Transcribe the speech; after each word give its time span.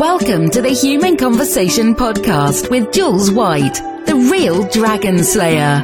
Welcome 0.00 0.48
to 0.52 0.62
the 0.62 0.70
Human 0.70 1.18
Conversation 1.18 1.94
Podcast 1.94 2.70
with 2.70 2.90
Jules 2.90 3.30
White, 3.30 3.74
the 4.06 4.14
real 4.32 4.66
Dragon 4.68 5.22
Slayer. 5.22 5.82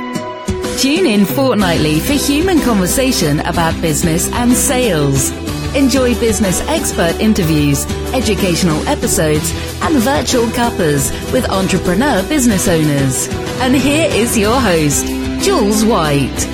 Tune 0.79 1.05
in 1.05 1.27
fortnightly 1.27 2.01
for 2.01 2.15
human 2.15 2.59
conversation 2.61 3.41
about 3.41 3.79
business 3.83 4.33
and 4.33 4.55
sales. 4.55 5.33
Enjoy 5.77 6.19
business 6.19 6.63
expert 6.63 7.21
interviews, 7.21 7.85
educational 8.15 8.79
episodes, 8.89 9.53
and 9.83 9.97
virtual 9.97 10.49
cuppers 10.53 11.11
with 11.31 11.47
entrepreneur 11.51 12.27
business 12.27 12.69
owners. 12.69 13.29
And 13.61 13.77
here 13.77 14.09
is 14.11 14.39
your 14.39 14.59
host, 14.59 15.05
Jules 15.45 15.85
White. 15.85 16.49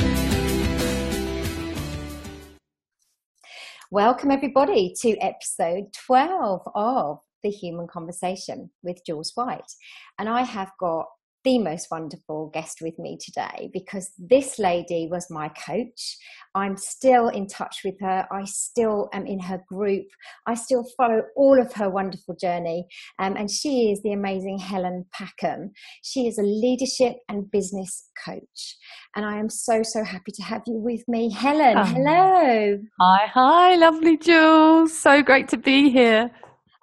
Welcome, 3.92 4.32
everybody, 4.32 4.92
to 5.02 5.16
episode 5.18 5.92
12 5.92 6.68
of 6.74 7.20
the 7.42 7.50
Human 7.50 7.86
Conversation 7.86 8.70
with 8.82 9.04
Jules 9.04 9.32
White. 9.34 9.72
And 10.18 10.28
I 10.28 10.42
have 10.42 10.70
got 10.78 11.06
the 11.44 11.58
most 11.58 11.88
wonderful 11.90 12.50
guest 12.54 12.78
with 12.80 12.98
me 12.98 13.18
today 13.20 13.70
because 13.72 14.12
this 14.18 14.58
lady 14.58 15.08
was 15.10 15.26
my 15.30 15.48
coach. 15.48 16.16
I'm 16.54 16.76
still 16.76 17.28
in 17.28 17.48
touch 17.48 17.80
with 17.84 17.94
her. 18.00 18.26
I 18.30 18.44
still 18.44 19.08
am 19.12 19.26
in 19.26 19.40
her 19.40 19.60
group. 19.68 20.06
I 20.46 20.54
still 20.54 20.84
follow 20.96 21.22
all 21.36 21.60
of 21.60 21.72
her 21.74 21.90
wonderful 21.90 22.36
journey. 22.40 22.86
Um, 23.18 23.36
and 23.36 23.50
she 23.50 23.90
is 23.90 24.00
the 24.02 24.12
amazing 24.12 24.58
Helen 24.58 25.06
Packham. 25.12 25.70
She 26.02 26.26
is 26.26 26.38
a 26.38 26.42
leadership 26.42 27.16
and 27.28 27.50
business 27.50 28.08
coach. 28.24 28.76
And 29.16 29.24
I 29.24 29.38
am 29.38 29.50
so, 29.50 29.82
so 29.82 30.04
happy 30.04 30.32
to 30.32 30.42
have 30.42 30.62
you 30.66 30.76
with 30.76 31.02
me. 31.08 31.32
Helen, 31.32 31.78
oh. 31.78 31.84
hello. 31.84 32.78
Hi, 33.00 33.26
hi, 33.26 33.76
lovely 33.76 34.16
Jules. 34.16 34.96
So 34.96 35.22
great 35.22 35.48
to 35.48 35.56
be 35.56 35.90
here 35.90 36.30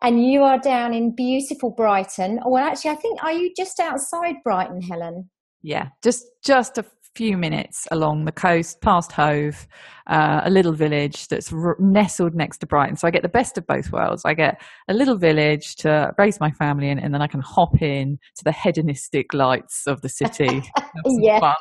and 0.02 0.24
you 0.24 0.44
are 0.44 0.60
down 0.60 0.94
in 0.94 1.16
beautiful 1.16 1.72
Brighton. 1.72 2.40
Well, 2.46 2.64
actually, 2.64 2.92
I 2.92 2.96
think 2.96 3.24
are 3.24 3.34
you 3.34 3.54
just 3.56 3.80
outside 3.80 4.36
Brighton, 4.44 4.82
Helen? 4.82 5.30
Yeah, 5.62 5.90
just 6.02 6.26
just 6.44 6.78
a 6.78 6.86
few 7.16 7.38
minutes 7.38 7.88
along 7.92 8.26
the 8.26 8.32
coast, 8.32 8.80
past 8.82 9.12
Hove, 9.12 9.68
uh, 10.08 10.42
a 10.46 10.50
little 10.50 10.72
village 10.72 11.28
that's 11.28 11.52
r- 11.52 11.76
nestled 11.80 12.34
next 12.34 12.60
to 12.60 12.66
Brighton. 12.66 12.96
So 12.96 13.08
I 13.08 13.12
get 13.12 13.24
the 13.24 13.30
best 13.30 13.58
of 13.58 13.68
both 13.68 13.92
worlds. 13.92 14.24
I 14.26 14.34
get 14.34 14.62
a 14.88 14.94
little 14.94 15.18
village 15.18 15.76
to 15.78 16.14
raise 16.18 16.40
my 16.40 16.52
family 16.52 16.90
in, 16.90 17.00
and 17.00 17.14
then 17.14 17.22
I 17.22 17.28
can 17.28 17.42
hop 17.42 17.82
in 17.82 18.20
to 18.38 18.44
the 18.44 18.52
hedonistic 18.52 19.34
lights 19.34 19.86
of 19.88 20.02
the 20.02 20.10
city. 20.10 20.64
yeah. 21.06 21.40
Fun. 21.40 21.56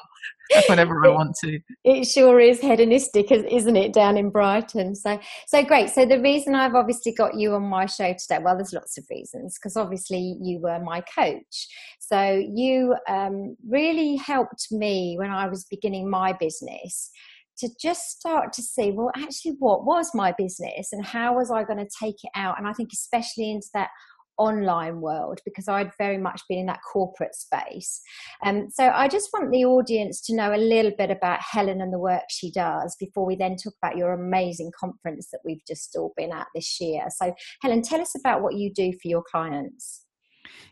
Whenever 0.69 1.05
I 1.05 1.11
want 1.11 1.37
to. 1.45 1.61
It 1.85 2.05
sure 2.05 2.41
is 2.41 2.61
hedonistic, 2.61 3.31
isn't 3.31 3.77
it, 3.77 3.93
down 3.93 4.17
in 4.17 4.31
Brighton? 4.31 4.95
So, 4.95 5.19
so 5.47 5.65
great. 5.65 5.91
So 5.91 6.07
the 6.07 6.21
reason 6.21 6.55
I've 6.55 6.75
obviously 6.75 7.13
got 7.13 7.35
you 7.35 7.55
on 7.55 7.63
my 7.65 7.87
show 7.87 8.13
today, 8.13 8.39
well, 8.43 8.57
there's 8.57 8.73
lots 8.73 8.99
of 8.99 9.05
reasons 9.11 9.59
because 9.59 9.77
obviously 9.77 10.37
you 10.41 10.61
were 10.61 10.81
my 10.81 11.03
coach. 11.03 11.69
So 12.01 12.43
you 12.53 12.97
um, 13.09 13.57
really 13.69 14.17
helped 14.17 14.69
me 14.71 15.17
when 15.19 15.31
I 15.31 15.49
was 15.49 15.65
beginning 15.65 16.09
my 16.09 16.33
business 16.33 17.11
to 17.59 17.69
just 17.81 18.11
start 18.11 18.53
to 18.53 18.63
see, 18.63 18.93
well, 18.93 19.11
actually, 19.17 19.57
what 19.59 19.85
was 19.85 20.15
my 20.15 20.33
business 20.39 20.93
and 20.93 21.05
how 21.05 21.35
was 21.37 21.51
I 21.51 21.65
going 21.65 21.85
to 21.85 21.91
take 22.03 22.17
it 22.23 22.31
out? 22.35 22.59
And 22.59 22.67
I 22.67 22.73
think 22.73 22.91
especially 22.93 23.51
into 23.51 23.67
that 23.75 23.91
online 24.39 25.01
world 25.01 25.41
because 25.45 25.69
I'd 25.69 25.91
very 25.99 26.19
much 26.19 26.43
been 26.49 26.59
in 26.59 26.67
that 26.67 26.81
corporate 26.91 27.35
space. 27.35 28.01
Um, 28.45 28.69
so 28.71 28.89
I 28.89 29.09
just 29.09 29.31
want 29.33 29.51
the 29.51 29.65
audience 29.65 30.21
to 30.27 30.35
know 30.35 30.55
a 30.55 30.57
little 30.57 30.93
bit 30.97 31.11
about 31.11 31.41
Helen 31.41 31.81
and 31.81 31.93
the 31.93 31.99
work 31.99 32.23
she 32.31 32.51
does 32.51 32.97
before 32.99 33.27
we 33.27 33.37
then 33.37 33.57
talk 33.57 33.75
about 33.83 33.97
your 33.97 34.13
amazing 34.13 34.73
conference 34.79 35.29
that 35.33 35.41
we've 35.45 35.65
just 35.67 35.97
all 35.97 36.13
been 36.17 36.33
at 36.33 36.47
this 36.55 36.81
year. 36.81 37.05
So, 37.11 37.35
Helen, 37.63 37.83
tell 37.83 38.01
us 38.01 38.15
about 38.19 38.43
what 38.43 38.55
you 38.55 38.73
do 38.73 38.93
for 38.93 39.09
your 39.09 39.23
clients. 39.31 40.05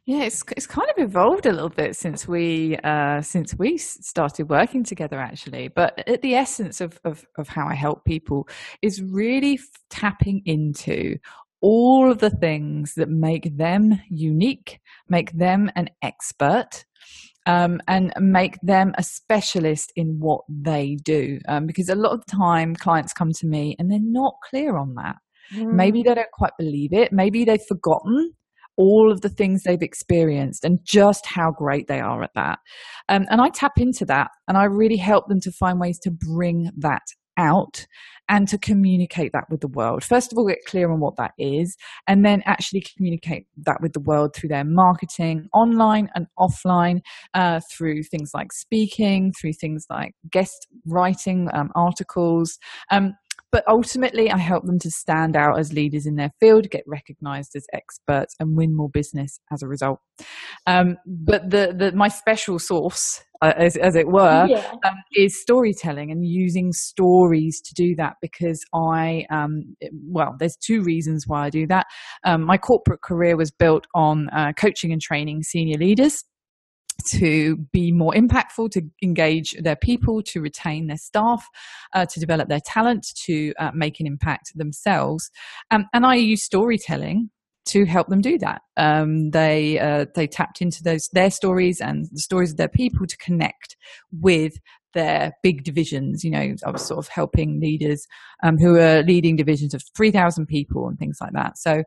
Yeah, 0.04 0.22
it's 0.22 0.44
it's 0.56 0.66
kind 0.66 0.88
of 0.88 1.02
evolved 1.02 1.46
a 1.46 1.52
little 1.52 1.68
bit 1.68 1.96
since 1.96 2.28
we 2.28 2.76
uh, 2.84 3.20
since 3.22 3.54
we 3.58 3.76
started 3.76 4.48
working 4.48 4.84
together, 4.84 5.18
actually. 5.18 5.68
But 5.68 6.06
at 6.08 6.22
the 6.22 6.34
essence 6.34 6.80
of, 6.80 6.98
of 7.04 7.24
of 7.36 7.48
how 7.48 7.66
I 7.66 7.74
help 7.74 8.04
people 8.04 8.48
is 8.82 9.02
really 9.02 9.58
tapping 9.90 10.42
into 10.44 11.18
all 11.68 12.12
of 12.12 12.18
the 12.18 12.30
things 12.30 12.94
that 12.94 13.08
make 13.08 13.56
them 13.56 14.00
unique, 14.08 14.78
make 15.08 15.32
them 15.32 15.68
an 15.74 15.90
expert, 16.00 16.84
um, 17.44 17.80
and 17.88 18.12
make 18.20 18.56
them 18.62 18.94
a 18.98 19.02
specialist 19.02 19.92
in 19.96 20.20
what 20.20 20.42
they 20.48 20.96
do. 21.02 21.40
Um, 21.48 21.66
because 21.66 21.88
a 21.88 21.96
lot 21.96 22.12
of 22.12 22.24
the 22.24 22.36
time, 22.36 22.76
clients 22.76 23.12
come 23.12 23.32
to 23.32 23.48
me 23.48 23.74
and 23.80 23.90
they're 23.90 23.98
not 24.00 24.34
clear 24.48 24.76
on 24.76 24.94
that. 24.94 25.16
Mm. 25.56 25.72
Maybe 25.72 26.04
they 26.04 26.14
don't 26.14 26.30
quite 26.32 26.52
believe 26.56 26.92
it. 26.92 27.12
Maybe 27.12 27.44
they've 27.44 27.60
forgotten 27.66 28.34
all 28.76 29.10
of 29.10 29.22
the 29.22 29.28
things 29.28 29.64
they've 29.64 29.82
experienced 29.82 30.64
and 30.64 30.78
just 30.84 31.26
how 31.26 31.50
great 31.50 31.88
they 31.88 31.98
are 31.98 32.22
at 32.22 32.34
that. 32.36 32.60
Um, 33.08 33.26
and 33.28 33.40
I 33.40 33.48
tap 33.48 33.72
into 33.78 34.04
that 34.04 34.30
and 34.46 34.56
I 34.56 34.64
really 34.64 34.98
help 34.98 35.26
them 35.26 35.40
to 35.40 35.50
find 35.50 35.80
ways 35.80 35.98
to 36.04 36.12
bring 36.12 36.70
that 36.76 37.02
out 37.36 37.86
and 38.28 38.48
to 38.48 38.58
communicate 38.58 39.32
that 39.32 39.48
with 39.50 39.60
the 39.60 39.68
world. 39.68 40.02
First 40.02 40.32
of 40.32 40.38
all, 40.38 40.46
get 40.46 40.64
clear 40.66 40.90
on 40.90 41.00
what 41.00 41.16
that 41.16 41.32
is, 41.38 41.76
and 42.06 42.24
then 42.24 42.42
actually 42.44 42.82
communicate 42.96 43.46
that 43.64 43.80
with 43.80 43.92
the 43.92 44.00
world 44.00 44.34
through 44.34 44.48
their 44.48 44.64
marketing, 44.64 45.48
online 45.52 46.08
and 46.14 46.26
offline, 46.38 47.00
uh, 47.34 47.60
through 47.70 48.02
things 48.02 48.32
like 48.34 48.52
speaking, 48.52 49.32
through 49.40 49.52
things 49.52 49.86
like 49.88 50.14
guest 50.30 50.66
writing 50.86 51.48
um, 51.52 51.70
articles. 51.74 52.58
Um, 52.90 53.14
but 53.52 53.64
ultimately, 53.68 54.30
I 54.30 54.38
help 54.38 54.64
them 54.64 54.78
to 54.80 54.90
stand 54.90 55.36
out 55.36 55.58
as 55.58 55.72
leaders 55.72 56.06
in 56.06 56.16
their 56.16 56.32
field, 56.40 56.68
get 56.70 56.82
recognized 56.86 57.54
as 57.54 57.66
experts, 57.72 58.34
and 58.40 58.56
win 58.56 58.76
more 58.76 58.88
business 58.88 59.40
as 59.52 59.62
a 59.62 59.68
result. 59.68 60.00
Um, 60.66 60.96
but 61.06 61.50
the, 61.50 61.74
the, 61.76 61.92
my 61.92 62.08
special 62.08 62.58
source, 62.58 63.22
uh, 63.42 63.52
as, 63.56 63.76
as, 63.76 63.94
it 63.94 64.08
were, 64.08 64.46
yeah. 64.48 64.72
um, 64.84 64.94
is 65.14 65.40
storytelling 65.40 66.10
and 66.10 66.26
using 66.26 66.72
stories 66.72 67.60
to 67.60 67.74
do 67.74 67.94
that 67.96 68.14
because 68.20 68.64
I, 68.74 69.26
um, 69.30 69.76
well, 69.92 70.34
there's 70.38 70.56
two 70.56 70.82
reasons 70.82 71.24
why 71.26 71.46
I 71.46 71.50
do 71.50 71.66
that. 71.68 71.86
Um, 72.24 72.42
my 72.42 72.58
corporate 72.58 73.02
career 73.02 73.36
was 73.36 73.50
built 73.50 73.86
on 73.94 74.28
uh, 74.30 74.52
coaching 74.58 74.92
and 74.92 75.00
training 75.00 75.42
senior 75.42 75.78
leaders 75.78 76.24
to 77.06 77.56
be 77.72 77.92
more 77.92 78.12
impactful, 78.12 78.70
to 78.72 78.82
engage 79.02 79.52
their 79.60 79.76
people, 79.76 80.22
to 80.22 80.40
retain 80.40 80.86
their 80.86 80.96
staff, 80.96 81.46
uh, 81.94 82.06
to 82.06 82.20
develop 82.20 82.48
their 82.48 82.60
talent, 82.60 83.06
to 83.24 83.52
uh, 83.58 83.70
make 83.74 84.00
an 84.00 84.06
impact 84.06 84.52
themselves. 84.54 85.30
Um, 85.70 85.86
and 85.92 86.06
I 86.06 86.16
use 86.16 86.42
storytelling 86.42 87.30
to 87.66 87.84
help 87.84 88.08
them 88.08 88.20
do 88.20 88.38
that. 88.38 88.62
Um, 88.76 89.30
they 89.30 89.78
uh, 89.78 90.06
they 90.14 90.26
tapped 90.26 90.62
into 90.62 90.82
those 90.82 91.08
their 91.12 91.30
stories 91.30 91.80
and 91.80 92.06
the 92.12 92.20
stories 92.20 92.52
of 92.52 92.56
their 92.56 92.68
people 92.68 93.06
to 93.06 93.16
connect 93.18 93.76
with 94.12 94.54
their 94.94 95.32
big 95.42 95.64
divisions. 95.64 96.24
You 96.24 96.30
know, 96.30 96.54
I 96.64 96.70
was 96.70 96.86
sort 96.86 96.98
of 96.98 97.08
helping 97.08 97.60
leaders 97.60 98.06
um, 98.42 98.56
who 98.56 98.76
are 98.78 99.02
leading 99.02 99.36
divisions 99.36 99.74
of 99.74 99.82
three 99.96 100.10
thousand 100.10 100.46
people 100.46 100.88
and 100.88 100.98
things 100.98 101.18
like 101.20 101.32
that. 101.32 101.58
So 101.58 101.82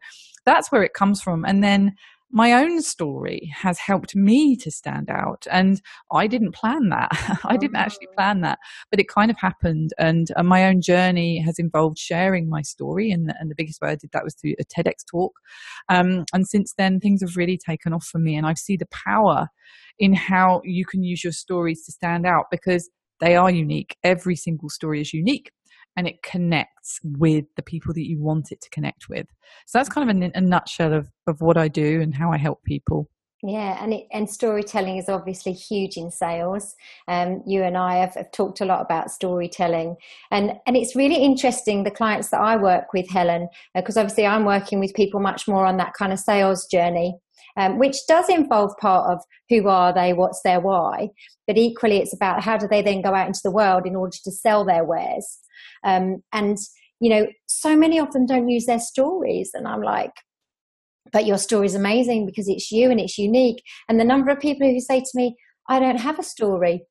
that's 0.46 0.72
where 0.72 0.84
it 0.84 0.94
comes 0.94 1.22
from. 1.22 1.46
And 1.46 1.64
then 1.64 1.96
my 2.32 2.54
own 2.54 2.82
story 2.82 3.52
has 3.56 3.80
helped 3.80 4.16
me 4.16 4.56
to 4.58 4.70
stand 4.70 5.10
out. 5.10 5.48
And 5.52 5.82
I 6.12 6.28
didn't 6.28 6.54
plan 6.54 6.90
that. 6.90 7.10
I 7.44 7.58
didn't 7.58 7.78
actually 7.78 8.08
oh. 8.12 8.16
plan 8.16 8.42
that, 8.42 8.60
but 8.92 9.00
it 9.00 9.08
kind 9.08 9.32
of 9.32 9.38
happened. 9.38 9.92
And 9.98 10.28
uh, 10.36 10.44
my 10.44 10.66
own 10.66 10.82
journey 10.82 11.40
has 11.40 11.58
involved 11.58 11.98
sharing 11.98 12.50
my 12.50 12.62
story. 12.62 13.12
And, 13.12 13.34
and 13.40 13.50
the 13.50 13.56
biggest 13.56 13.82
way 13.82 13.90
I 13.90 13.96
did 13.96 14.12
that 14.14 14.24
was 14.24 14.36
through 14.36 14.56
a 14.60 14.64
TEDx 14.64 15.06
talk. 15.10 15.34
Um, 15.90 16.26
and 16.34 16.48
since 16.48 16.74
then, 16.78 17.00
things 17.00 17.22
have 17.22 17.36
really 17.38 17.58
taken 17.58 17.94
off 17.94 18.06
for 18.06 18.20
me. 18.20 18.36
And 18.36 18.46
I 18.46 18.54
see 18.54 18.78
the 18.78 18.88
power 18.88 19.50
in 19.98 20.14
how 20.14 20.62
you 20.64 20.86
can 20.86 21.04
use 21.04 21.24
your 21.24 21.34
stories 21.34 21.84
to 21.86 21.92
stand 21.92 22.26
out 22.26 22.46
because 22.52 22.90
they 23.20 23.36
are 23.36 23.52
unique. 23.52 23.98
Every 24.04 24.36
single 24.36 24.70
story 24.70 25.02
is 25.02 25.14
unique 25.14 25.52
and 25.98 26.08
it 26.08 26.22
connects 26.24 27.00
with 27.04 27.46
the 27.56 27.62
people 27.62 27.94
that 27.94 28.08
you 28.08 28.22
want 28.22 28.52
it 28.52 28.62
to 28.62 28.70
connect 28.70 29.10
with. 29.10 29.28
So 29.68 29.78
that's 29.78 29.90
kind 29.90 30.10
of 30.10 30.16
a, 30.16 30.32
a 30.38 30.42
nutshell 30.42 30.94
of, 30.94 31.10
of 31.28 31.42
what 31.42 31.58
I 31.58 31.68
do 31.68 32.02
and 32.02 32.16
how 32.16 32.32
I 32.32 32.38
help 32.38 32.64
people. 32.64 33.10
Yeah, 33.42 33.82
and 33.82 33.94
it, 33.94 34.08
and 34.12 34.30
storytelling 34.30 34.98
is 34.98 35.08
obviously 35.08 35.54
huge 35.54 35.96
in 35.96 36.12
sales. 36.12 36.76
Um, 37.08 37.42
you 37.48 37.64
and 37.64 37.78
I 37.78 37.96
have, 37.96 38.16
have, 38.16 38.32
talked 38.32 38.60
a 38.60 38.66
lot 38.66 38.82
about 38.82 39.12
storytelling, 39.12 39.96
and 40.30 40.54
and 40.68 40.76
it's 40.76 40.94
really 40.94 41.24
interesting. 41.24 41.84
The 41.84 41.92
clients 41.92 42.32
that 42.32 42.42
I 42.42 42.58
work 42.58 42.92
with, 42.94 43.10
Helen, 43.10 43.48
because 43.74 43.96
uh, 43.96 44.02
obviously 44.02 44.26
I'm 44.26 44.44
working 44.44 44.82
with 44.82 44.94
people 44.94 45.22
much 45.22 45.48
more 45.48 45.66
on 45.66 45.78
that 45.78 45.94
kind 45.94 46.12
of 46.12 46.20
sales 46.20 46.66
journey, 46.66 47.16
um, 47.56 47.80
which 47.80 47.96
does 48.10 48.28
involve 48.28 48.76
part 48.78 49.10
of 49.10 49.24
who 49.48 49.70
are 49.70 49.94
they, 49.94 50.12
what's 50.12 50.42
their 50.42 50.60
why, 50.60 51.08
but 51.48 51.58
equally 51.58 52.00
it's 52.00 52.14
about 52.14 52.44
how 52.44 52.58
do 52.58 52.68
they 52.68 52.82
then 52.82 53.02
go 53.02 53.14
out 53.14 53.28
into 53.28 53.42
the 53.42 53.52
world 53.52 53.86
in 53.86 53.96
order 53.96 54.18
to 54.22 54.32
sell 54.32 54.66
their 54.66 54.84
wares. 54.84 55.40
Um, 55.84 56.24
and, 56.34 56.58
you 57.00 57.10
know, 57.10 57.28
so 57.48 57.76
many 57.76 58.00
of 58.00 58.12
them 58.12 58.26
don't 58.26 58.50
use 58.50 58.66
their 58.66 58.80
stories. 58.80 59.52
And 59.54 59.68
I'm 59.68 59.82
like, 59.82 60.12
but 61.12 61.26
your 61.26 61.38
story 61.38 61.66
is 61.66 61.76
amazing 61.76 62.26
because 62.26 62.48
it's 62.48 62.72
you 62.72 62.92
and 62.92 63.00
it's 63.00 63.18
unique. 63.18 63.64
And 63.88 64.00
the 64.00 64.06
number 64.06 64.32
of 64.32 64.40
people 64.40 64.70
who 64.70 64.80
say 64.80 65.00
to 65.00 65.12
me, 65.16 65.36
I 65.68 65.80
don't 65.80 65.98
have 66.00 66.20
a 66.20 66.24
story. 66.24 66.84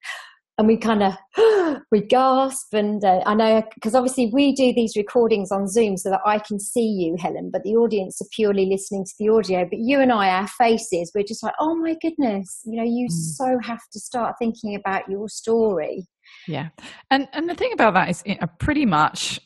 and 0.58 0.66
we 0.66 0.76
kind 0.76 1.02
of 1.02 1.14
we 1.92 2.00
gasp 2.02 2.74
and 2.74 3.04
uh, 3.04 3.22
i 3.24 3.34
know 3.34 3.62
because 3.74 3.94
obviously 3.94 4.30
we 4.32 4.52
do 4.54 4.72
these 4.74 4.96
recordings 4.96 5.50
on 5.50 5.68
zoom 5.68 5.96
so 5.96 6.10
that 6.10 6.20
i 6.26 6.38
can 6.38 6.58
see 6.58 6.86
you 6.86 7.16
helen 7.18 7.48
but 7.50 7.62
the 7.62 7.76
audience 7.76 8.20
are 8.20 8.28
purely 8.34 8.66
listening 8.66 9.04
to 9.04 9.14
the 9.18 9.28
audio 9.28 9.64
but 9.64 9.78
you 9.78 10.00
and 10.00 10.12
i 10.12 10.28
our 10.28 10.48
faces 10.48 11.10
we're 11.14 11.22
just 11.22 11.42
like 11.42 11.54
oh 11.60 11.74
my 11.76 11.96
goodness 12.02 12.60
you 12.64 12.76
know 12.76 12.84
you 12.86 13.06
mm. 13.06 13.12
so 13.12 13.58
have 13.62 13.80
to 13.92 14.00
start 14.00 14.34
thinking 14.38 14.74
about 14.74 15.08
your 15.08 15.28
story 15.28 16.06
yeah 16.48 16.68
and 17.10 17.28
and 17.32 17.48
the 17.48 17.54
thing 17.54 17.72
about 17.72 17.94
that 17.94 18.08
is 18.08 18.22
you 18.26 18.34
know, 18.40 18.46
pretty 18.58 18.86
much 18.86 19.40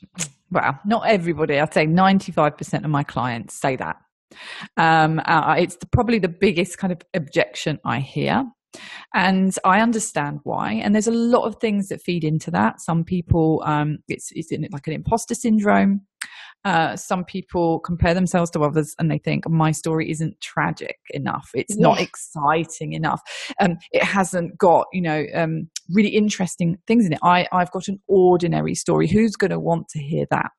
well 0.51 0.79
not 0.87 1.07
everybody 1.07 1.59
i'd 1.59 1.75
say 1.75 1.87
95% 1.87 2.85
of 2.85 2.91
my 2.91 3.03
clients 3.03 3.55
say 3.55 3.77
that 3.77 3.97
um, 4.79 5.21
uh, 5.27 5.57
it's 5.59 5.77
the, 5.77 5.87
probably 5.87 6.19
the 6.19 6.29
biggest 6.29 6.79
kind 6.79 6.93
of 6.93 7.03
objection 7.13 7.79
i 7.85 7.99
hear 8.01 8.45
and 9.15 9.55
I 9.65 9.81
understand 9.81 10.41
why. 10.45 10.73
And 10.73 10.95
there's 10.95 11.07
a 11.07 11.13
lot 11.13 11.45
of 11.45 11.57
things 11.57 11.89
that 11.89 12.01
feed 12.01 12.25
into 12.25 12.51
that. 12.53 12.81
Some 12.81 13.05
people, 13.05 13.63
um, 13.67 13.99
it's, 14.09 14.31
it's 14.33 14.51
like 14.73 14.87
an 14.87 14.95
imposter 14.95 15.35
syndrome. 15.35 16.03
Uh, 16.65 16.95
some 16.95 17.25
people 17.25 17.81
compare 17.81 18.15
themselves 18.15 18.51
to 18.51 18.61
others 18.61 18.95
and 18.99 19.11
they 19.11 19.19
think 19.19 19.49
my 19.49 19.73
story 19.73 20.11
isn't 20.11 20.41
tragic 20.41 20.97
enough. 21.11 21.51
It's 21.55 21.75
yeah. 21.77 21.89
not 21.89 22.01
exciting 22.01 22.93
enough. 22.93 23.21
Um, 23.61 23.79
it 23.91 24.05
hasn't 24.05 24.57
got, 24.59 24.87
you 24.93 25.03
know, 25.03 25.25
um, 25.35 25.69
really 25.91 26.11
interesting 26.11 26.79
things 26.87 27.05
in 27.05 27.15
it. 27.15 27.19
I, 27.23 27.47
I've 27.53 27.73
got 27.73 27.89
an 27.89 28.01
ordinary 28.07 28.75
story. 28.75 29.09
Who's 29.09 29.35
going 29.35 29.51
to 29.51 29.59
want 29.59 29.89
to 29.89 29.99
hear 29.99 30.27
that? 30.31 30.51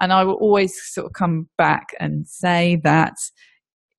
And 0.00 0.12
I 0.12 0.24
will 0.24 0.38
always 0.40 0.74
sort 0.82 1.06
of 1.06 1.12
come 1.12 1.48
back 1.58 1.88
and 2.00 2.26
say 2.26 2.80
that, 2.82 3.14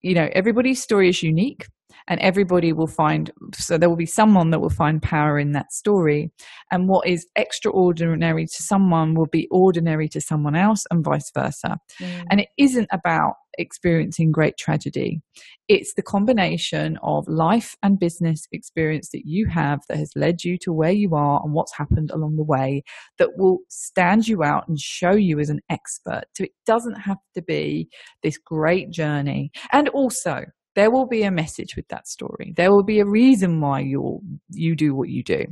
you 0.02 0.16
know, 0.16 0.28
everybody's 0.34 0.82
story 0.82 1.10
is 1.10 1.22
unique 1.24 1.68
and 2.08 2.20
everybody 2.20 2.72
will 2.74 2.88
find 2.88 3.32
so 3.54 3.78
there 3.78 3.90
will 3.90 3.96
be 3.96 4.06
someone 4.06 4.52
that 4.52 4.60
will 4.60 4.70
find 4.70 5.02
power 5.02 5.40
in 5.40 5.54
that 5.54 5.72
story. 5.72 6.32
And 6.72 6.88
what 6.88 7.08
is 7.08 7.28
extraordinary 7.36 8.46
to 8.46 8.64
someone 8.64 9.16
will 9.16 9.28
be 9.28 9.48
ordinary 9.52 10.08
to 10.10 10.22
someone 10.22 10.56
else 10.56 10.84
and 10.92 11.04
vice 11.04 11.32
versa. 11.34 11.78
Mm. 12.00 12.24
and 12.30 12.40
it 12.42 12.50
isn't 12.58 12.88
about 12.92 13.36
experiencing 13.58 14.32
great 14.32 14.58
tragedy. 14.58 15.22
It's 15.68 15.94
the 15.94 16.02
combination 16.02 16.98
of 17.02 17.28
life 17.28 17.76
and 17.82 18.00
business 18.00 18.48
experience 18.52 19.10
that 19.12 19.24
you 19.26 19.48
have 19.48 19.80
that 19.88 19.98
has 19.98 20.12
led 20.16 20.44
you 20.44 20.58
to 20.60 20.74
where 20.74 20.92
you 20.92 21.16
are 21.16 21.42
and 21.44 21.54
what's 21.54 21.76
happened 21.76 22.12
along 22.12 22.36
the 22.36 22.44
way 22.44 22.84
that 23.18 23.38
will 23.38 23.60
stand 23.70 24.28
you 24.28 24.44
out 24.44 24.68
and 24.68 24.80
show 24.80 25.12
you 25.12 25.40
as 25.40 25.50
an 25.50 25.62
expert. 25.70 26.24
So 26.36 26.44
it 26.44 26.52
doesn't 26.66 26.96
have 26.96 27.18
to 27.34 27.42
be 27.42 27.90
this 28.24 28.38
great 28.38 28.92
journey. 28.92 29.52
And 29.72 29.90
also 29.90 30.46
there 30.76 30.92
will 30.92 31.08
be 31.08 31.24
a 31.24 31.32
message 31.32 31.76
with 31.76 31.88
that 31.88 32.08
story. 32.08 32.54
There 32.56 32.72
will 32.72 32.84
be 32.84 33.00
a 33.00 33.06
reason 33.06 33.62
why 33.62 33.80
you 33.82 34.20
you 34.50 34.76
do 34.76 34.94
what 34.94 35.10
you 35.10 35.24
do. 35.24 35.46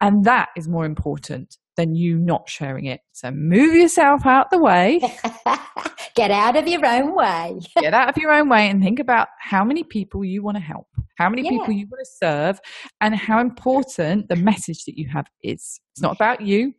And 0.00 0.24
that 0.24 0.48
is 0.56 0.68
more 0.68 0.84
important 0.84 1.56
than 1.76 1.94
you 1.94 2.18
not 2.18 2.48
sharing 2.48 2.86
it. 2.86 3.00
So 3.12 3.30
move 3.30 3.74
yourself 3.74 4.26
out 4.26 4.50
the 4.50 4.58
way. 4.58 5.00
Get 6.14 6.30
out 6.30 6.56
of 6.56 6.68
your 6.68 6.84
own 6.84 7.14
way. 7.14 7.58
Get 7.80 7.94
out 7.94 8.10
of 8.10 8.16
your 8.18 8.32
own 8.32 8.48
way 8.48 8.68
and 8.68 8.82
think 8.82 9.00
about 9.00 9.28
how 9.40 9.64
many 9.64 9.82
people 9.82 10.24
you 10.24 10.42
want 10.42 10.58
to 10.58 10.62
help, 10.62 10.86
how 11.16 11.30
many 11.30 11.42
yeah. 11.42 11.50
people 11.50 11.72
you 11.72 11.86
want 11.90 12.04
to 12.04 12.10
serve, 12.20 12.60
and 13.00 13.14
how 13.16 13.40
important 13.40 14.28
the 14.28 14.36
message 14.36 14.84
that 14.84 14.98
you 14.98 15.08
have 15.12 15.26
is. 15.42 15.80
It's 15.94 16.02
not 16.02 16.14
about 16.14 16.42
you. 16.42 16.66
Um, 16.66 16.72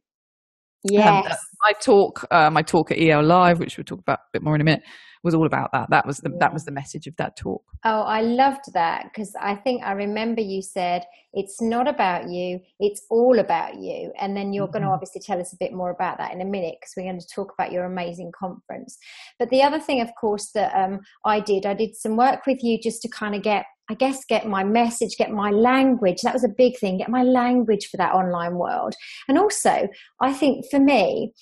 yes. 0.92 1.32
Um, 1.32 1.38
my 1.62 1.72
talk, 1.82 2.26
uh, 2.30 2.50
my 2.52 2.62
talk 2.62 2.92
at 2.92 3.00
EL 3.00 3.24
Live, 3.24 3.60
which 3.60 3.78
we'll 3.78 3.86
talk 3.86 4.00
about 4.00 4.20
a 4.20 4.30
bit 4.34 4.44
more 4.44 4.54
in 4.56 4.62
a 4.62 4.66
minute, 4.66 4.84
was 5.24 5.34
all 5.34 5.46
about 5.46 5.72
that. 5.72 5.90
That 5.90 6.06
was 6.06 6.18
the, 6.18 6.30
that 6.40 6.54
was 6.54 6.66
the 6.66 6.72
message 6.72 7.08
of 7.08 7.16
that 7.16 7.38
talk. 7.38 7.64
Oh, 7.86 8.02
I 8.02 8.22
loved 8.22 8.74
that 8.74 9.06
because 9.06 9.34
I 9.40 9.56
think 9.56 9.84
I 9.84 9.94
remember 9.94 10.42
you 10.42 10.62
said 10.62 11.06
it's 11.34 11.62
not 11.62 11.88
about 11.88 12.30
you, 12.30 12.60
it's 12.80 13.02
all 13.10 13.40
about 13.40 13.75
you. 13.75 14.12
And 14.20 14.36
then 14.36 14.54
you're 14.54 14.66
mm-hmm. 14.66 14.74
going 14.74 14.84
to 14.84 14.90
obviously 14.90 15.22
tell 15.22 15.40
us 15.40 15.54
a 15.54 15.58
bit 15.60 15.74
more 15.74 15.92
about 15.92 16.18
that 16.18 16.34
in 16.34 16.42
a 16.42 16.46
minute 16.46 16.75
because 16.80 16.94
we're 16.98 17.10
going 17.10 17.20
to 17.20 17.28
talk 17.34 17.54
about 17.58 17.72
your 17.72 17.86
amazing 17.86 18.31
conference. 18.38 18.98
But 19.40 19.50
the 19.50 19.64
other 19.64 19.80
thing, 19.80 20.02
of 20.02 20.10
course, 20.20 20.52
that 20.54 20.74
um, 20.75 21.00
I 21.25 21.40
did, 21.40 21.66
I 21.66 21.74
did 21.74 21.96
some 21.96 22.18
work 22.18 22.46
with 22.46 22.62
you 22.62 22.78
just 22.81 23.02
to 23.04 23.10
kind 23.10 23.36
of 23.36 23.42
get 23.42 23.66
I 23.90 23.96
guess 23.96 24.24
get 24.24 24.48
my 24.48 24.64
message, 24.64 25.18
get 25.18 25.31
my 25.31 25.50
language. 25.50 26.22
That 26.24 26.34
was 26.34 26.46
a 26.46 26.50
big 26.58 26.78
thing, 26.80 27.00
get 27.00 27.10
my 27.10 27.24
language 27.24 27.88
for 27.92 27.98
that 27.98 28.14
online 28.14 28.56
world. 28.56 28.94
And 29.28 29.38
also, 29.38 29.90
I 30.22 30.31
think 30.31 30.64
for 30.72 30.80
me, 30.80 31.34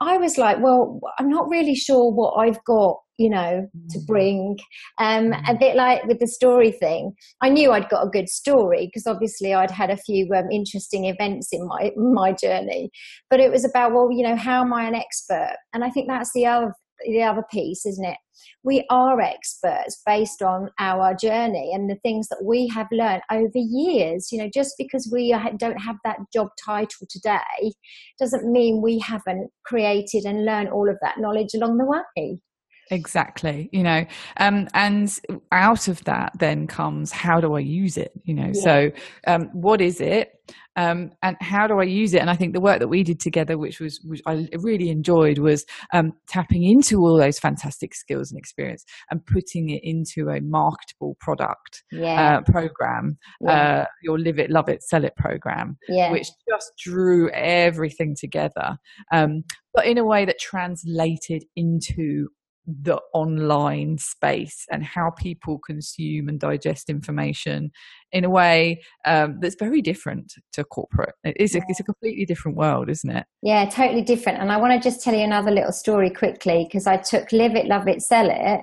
I 0.00 0.16
was 0.16 0.38
like, 0.38 0.58
well, 0.60 1.00
I'm 1.18 1.28
not 1.28 1.48
really 1.48 1.74
sure 1.74 2.12
what 2.12 2.34
I've 2.34 2.62
got, 2.64 2.98
you 3.18 3.28
know, 3.28 3.68
to 3.90 3.98
mm. 3.98 4.06
bring. 4.06 4.56
Um, 4.98 5.32
a 5.32 5.54
mm. 5.54 5.58
bit 5.58 5.76
like 5.76 6.04
with 6.04 6.20
the 6.20 6.26
story 6.26 6.70
thing, 6.70 7.12
I 7.42 7.50
knew 7.50 7.72
I'd 7.72 7.88
got 7.88 8.06
a 8.06 8.10
good 8.10 8.28
story 8.28 8.86
because 8.86 9.06
obviously 9.06 9.52
I'd 9.52 9.70
had 9.70 9.90
a 9.90 9.96
few 9.96 10.28
um, 10.34 10.50
interesting 10.50 11.06
events 11.06 11.48
in 11.52 11.66
my 11.66 11.90
my 11.96 12.32
journey. 12.32 12.90
But 13.28 13.40
it 13.40 13.50
was 13.50 13.64
about, 13.64 13.92
well, 13.92 14.08
you 14.10 14.26
know, 14.26 14.36
how 14.36 14.62
am 14.62 14.72
I 14.72 14.86
an 14.86 14.94
expert? 14.94 15.56
And 15.74 15.84
I 15.84 15.90
think 15.90 16.08
that's 16.08 16.30
the 16.34 16.46
other 16.46 16.72
the 17.06 17.22
other 17.22 17.44
piece, 17.50 17.86
isn't 17.86 18.04
it? 18.04 18.16
We 18.62 18.84
are 18.90 19.20
experts 19.20 20.00
based 20.06 20.42
on 20.42 20.70
our 20.78 21.14
journey 21.14 21.72
and 21.74 21.88
the 21.88 21.98
things 22.02 22.28
that 22.28 22.42
we 22.44 22.68
have 22.68 22.88
learned 22.92 23.22
over 23.30 23.50
years. 23.54 24.30
You 24.30 24.38
know, 24.38 24.50
just 24.52 24.74
because 24.78 25.08
we 25.12 25.34
don't 25.58 25.80
have 25.80 25.96
that 26.04 26.18
job 26.32 26.48
title 26.64 27.06
today 27.08 27.72
doesn't 28.18 28.50
mean 28.50 28.80
we 28.82 28.98
haven't 28.98 29.50
created 29.64 30.24
and 30.24 30.44
learned 30.44 30.70
all 30.70 30.88
of 30.88 30.96
that 31.02 31.18
knowledge 31.18 31.54
along 31.54 31.78
the 31.78 31.84
way. 31.84 32.40
Exactly, 32.90 33.68
you 33.72 33.82
know, 33.82 34.04
um, 34.38 34.68
and 34.74 35.18
out 35.52 35.88
of 35.88 36.02
that 36.04 36.32
then 36.38 36.66
comes 36.66 37.12
how 37.12 37.40
do 37.40 37.54
I 37.54 37.60
use 37.60 37.96
it? 37.96 38.12
You 38.24 38.34
know, 38.34 38.50
yeah. 38.54 38.62
so 38.62 38.90
um, 39.26 39.50
what 39.52 39.80
is 39.80 40.00
it, 40.00 40.32
um, 40.76 41.10
and 41.22 41.36
how 41.40 41.66
do 41.66 41.80
I 41.80 41.84
use 41.84 42.14
it? 42.14 42.20
And 42.20 42.30
I 42.30 42.36
think 42.36 42.54
the 42.54 42.60
work 42.60 42.78
that 42.78 42.88
we 42.88 43.02
did 43.02 43.18
together, 43.18 43.58
which 43.58 43.80
was 43.80 44.00
which 44.04 44.22
I 44.26 44.48
really 44.58 44.90
enjoyed, 44.90 45.38
was 45.38 45.66
um, 45.92 46.12
tapping 46.28 46.62
into 46.62 46.98
all 47.00 47.18
those 47.18 47.38
fantastic 47.38 47.94
skills 47.94 48.30
and 48.30 48.38
experience 48.38 48.84
and 49.10 49.24
putting 49.26 49.70
it 49.70 49.80
into 49.82 50.28
a 50.30 50.40
marketable 50.40 51.16
product 51.20 51.82
yeah. 51.90 52.38
uh, 52.38 52.52
program, 52.52 53.18
yeah. 53.40 53.80
uh, 53.80 53.84
your 54.02 54.20
Live 54.20 54.38
It, 54.38 54.50
Love 54.50 54.68
It, 54.68 54.84
Sell 54.84 55.04
It 55.04 55.16
program, 55.16 55.76
yeah. 55.88 56.12
which 56.12 56.28
just 56.48 56.72
drew 56.78 57.28
everything 57.30 58.14
together, 58.18 58.78
um, 59.12 59.42
but 59.74 59.84
in 59.84 59.98
a 59.98 60.04
way 60.04 60.24
that 60.24 60.38
translated 60.38 61.44
into 61.56 62.28
the 62.68 63.00
online 63.14 63.96
space 63.96 64.66
and 64.70 64.84
how 64.84 65.10
people 65.10 65.58
consume 65.58 66.28
and 66.28 66.38
digest 66.38 66.90
information 66.90 67.70
in 68.12 68.24
a 68.24 68.30
way 68.30 68.82
um, 69.06 69.38
that's 69.40 69.56
very 69.58 69.80
different 69.80 70.34
to 70.52 70.64
corporate. 70.64 71.14
It 71.24 71.36
is 71.38 71.54
a, 71.54 71.62
it's 71.68 71.80
a 71.80 71.84
completely 71.84 72.26
different 72.26 72.58
world, 72.58 72.90
isn't 72.90 73.10
it? 73.10 73.24
Yeah, 73.42 73.68
totally 73.70 74.02
different. 74.02 74.38
And 74.38 74.52
I 74.52 74.58
want 74.58 74.74
to 74.74 74.86
just 74.86 75.02
tell 75.02 75.14
you 75.14 75.22
another 75.22 75.50
little 75.50 75.72
story 75.72 76.10
quickly 76.10 76.64
because 76.64 76.86
I 76.86 76.98
took 76.98 77.32
Live 77.32 77.54
It, 77.54 77.66
Love 77.66 77.88
It, 77.88 78.02
Sell 78.02 78.28
It 78.30 78.60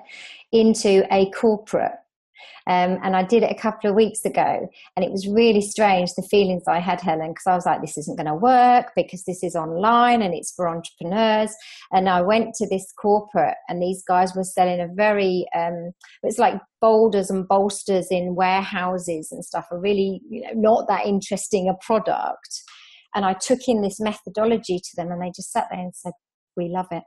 into 0.51 1.03
a 1.11 1.29
corporate 1.31 1.93
um, 2.67 2.99
and 3.03 3.15
I 3.15 3.23
did 3.23 3.43
it 3.43 3.51
a 3.51 3.61
couple 3.61 3.89
of 3.89 3.95
weeks 3.95 4.25
ago, 4.25 4.67
and 4.95 5.05
it 5.05 5.11
was 5.11 5.27
really 5.27 5.61
strange 5.61 6.13
the 6.13 6.23
feelings 6.23 6.63
I 6.67 6.79
had, 6.79 7.01
Helen, 7.01 7.29
because 7.29 7.47
I 7.47 7.55
was 7.55 7.65
like, 7.65 7.81
this 7.81 7.97
isn't 7.97 8.17
going 8.17 8.27
to 8.27 8.35
work 8.35 8.91
because 8.95 9.23
this 9.23 9.43
is 9.43 9.55
online 9.55 10.21
and 10.21 10.33
it's 10.33 10.53
for 10.53 10.67
entrepreneurs. 10.67 11.55
And 11.91 12.09
I 12.09 12.21
went 12.21 12.55
to 12.55 12.67
this 12.67 12.91
corporate, 12.99 13.57
and 13.69 13.81
these 13.81 14.03
guys 14.07 14.35
were 14.35 14.43
selling 14.43 14.81
a 14.81 14.87
very, 14.87 15.45
um, 15.55 15.91
it's 16.23 16.39
like 16.39 16.59
boulders 16.81 17.29
and 17.29 17.47
bolsters 17.47 18.07
in 18.11 18.35
warehouses 18.35 19.31
and 19.31 19.43
stuff, 19.43 19.67
a 19.71 19.77
really, 19.77 20.21
you 20.29 20.41
know, 20.41 20.49
not 20.55 20.87
that 20.87 21.05
interesting 21.05 21.69
a 21.69 21.85
product. 21.85 22.63
And 23.13 23.23
I 23.23 23.33
took 23.33 23.59
in 23.67 23.81
this 23.81 23.99
methodology 23.99 24.79
to 24.79 24.95
them, 24.95 25.11
and 25.11 25.21
they 25.21 25.31
just 25.35 25.51
sat 25.51 25.67
there 25.71 25.79
and 25.79 25.95
said, 25.95 26.11
we 26.57 26.67
love 26.67 26.87
it. 26.91 27.03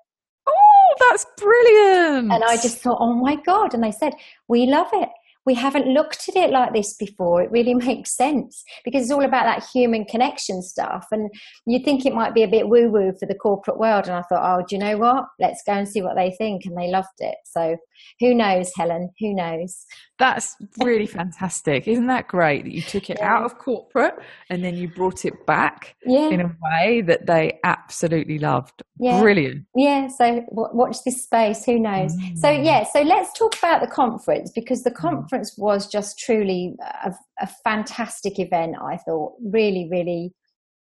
Oh, 0.49 0.95
that's 1.09 1.27
brilliant. 1.37 2.33
And 2.33 2.45
I 2.45 2.57
just 2.57 2.79
thought, 2.79 2.99
oh 3.01 3.15
my 3.15 3.37
God. 3.37 3.75
And 3.75 3.83
they 3.83 3.93
said, 3.93 4.15
we 4.49 4.67
love 4.67 4.89
it 4.93 5.09
we 5.49 5.55
haven't 5.55 5.87
looked 5.87 6.29
at 6.29 6.37
it 6.37 6.51
like 6.51 6.75
this 6.75 6.93
before. 6.93 7.41
It 7.43 7.51
really 7.51 7.73
makes 7.89 8.15
sense 8.15 8.63
because 8.85 9.05
it's 9.05 9.11
all 9.11 9.25
about 9.25 9.45
that 9.45 9.67
human 9.73 10.05
connection 10.05 10.61
stuff. 10.61 11.07
And 11.11 11.31
you'd 11.67 11.87
think 11.87 12.05
it 12.05 12.15
might 12.15 12.35
be 12.35 12.43
a 12.43 12.49
bit 12.49 12.69
woo 12.69 12.91
woo 12.91 13.15
for 13.19 13.25
the 13.25 13.35
corporate 13.35 13.79
world. 13.79 14.05
And 14.07 14.15
I 14.15 14.23
thought, 14.23 14.43
oh, 14.43 14.63
do 14.69 14.77
you 14.77 14.81
know 14.81 14.99
what? 14.99 15.25
Let's 15.41 15.63
go 15.67 15.73
and 15.73 15.89
see 15.89 16.03
what 16.03 16.17
they 16.17 16.33
think. 16.33 16.67
And 16.67 16.77
they 16.77 16.89
loved 16.89 17.09
it. 17.21 17.37
So 17.47 17.79
who 18.21 18.35
knows, 18.35 18.71
Helen? 18.77 19.11
Who 19.21 19.35
knows? 19.35 19.87
That's 20.19 20.57
really 20.83 21.07
fantastic. 21.07 21.87
Isn't 21.87 22.09
that 22.09 22.27
great 22.27 22.65
that 22.65 22.73
you 22.73 22.83
took 22.83 23.09
it 23.09 23.19
yeah. 23.21 23.33
out 23.33 23.45
of 23.45 23.59
corporate 23.59 24.15
and 24.51 24.65
then 24.65 24.77
you 24.77 24.89
brought 24.89 25.25
it 25.25 25.47
back 25.47 25.95
yeah. 26.05 26.29
in 26.29 26.41
a 26.41 26.57
way 26.63 27.03
that 27.03 27.27
they 27.27 27.61
absolutely 27.65 28.39
loved? 28.39 28.83
Yeah. 28.99 29.21
Brilliant. 29.21 29.65
Yeah. 29.77 30.09
So 30.09 30.45
watch 30.51 30.97
this 31.05 31.23
space. 31.23 31.65
Who 31.65 31.79
knows? 31.79 32.17
Mm. 32.17 32.39
So, 32.39 32.51
yeah. 32.51 32.85
So 32.93 33.03
let's 33.03 33.33
talk 33.39 33.57
about 33.59 33.81
the 33.81 33.87
conference 33.87 34.51
because 34.53 34.83
the 34.83 34.91
mm. 34.91 35.01
Conference 35.39 35.55
was 35.59 35.87
just 35.87 36.19
truly 36.19 36.77
a, 37.05 37.13
a 37.41 37.49
fantastic 37.65 38.39
event, 38.39 38.77
I 38.81 38.97
thought. 38.97 39.35
Really, 39.43 39.89
really 39.91 40.33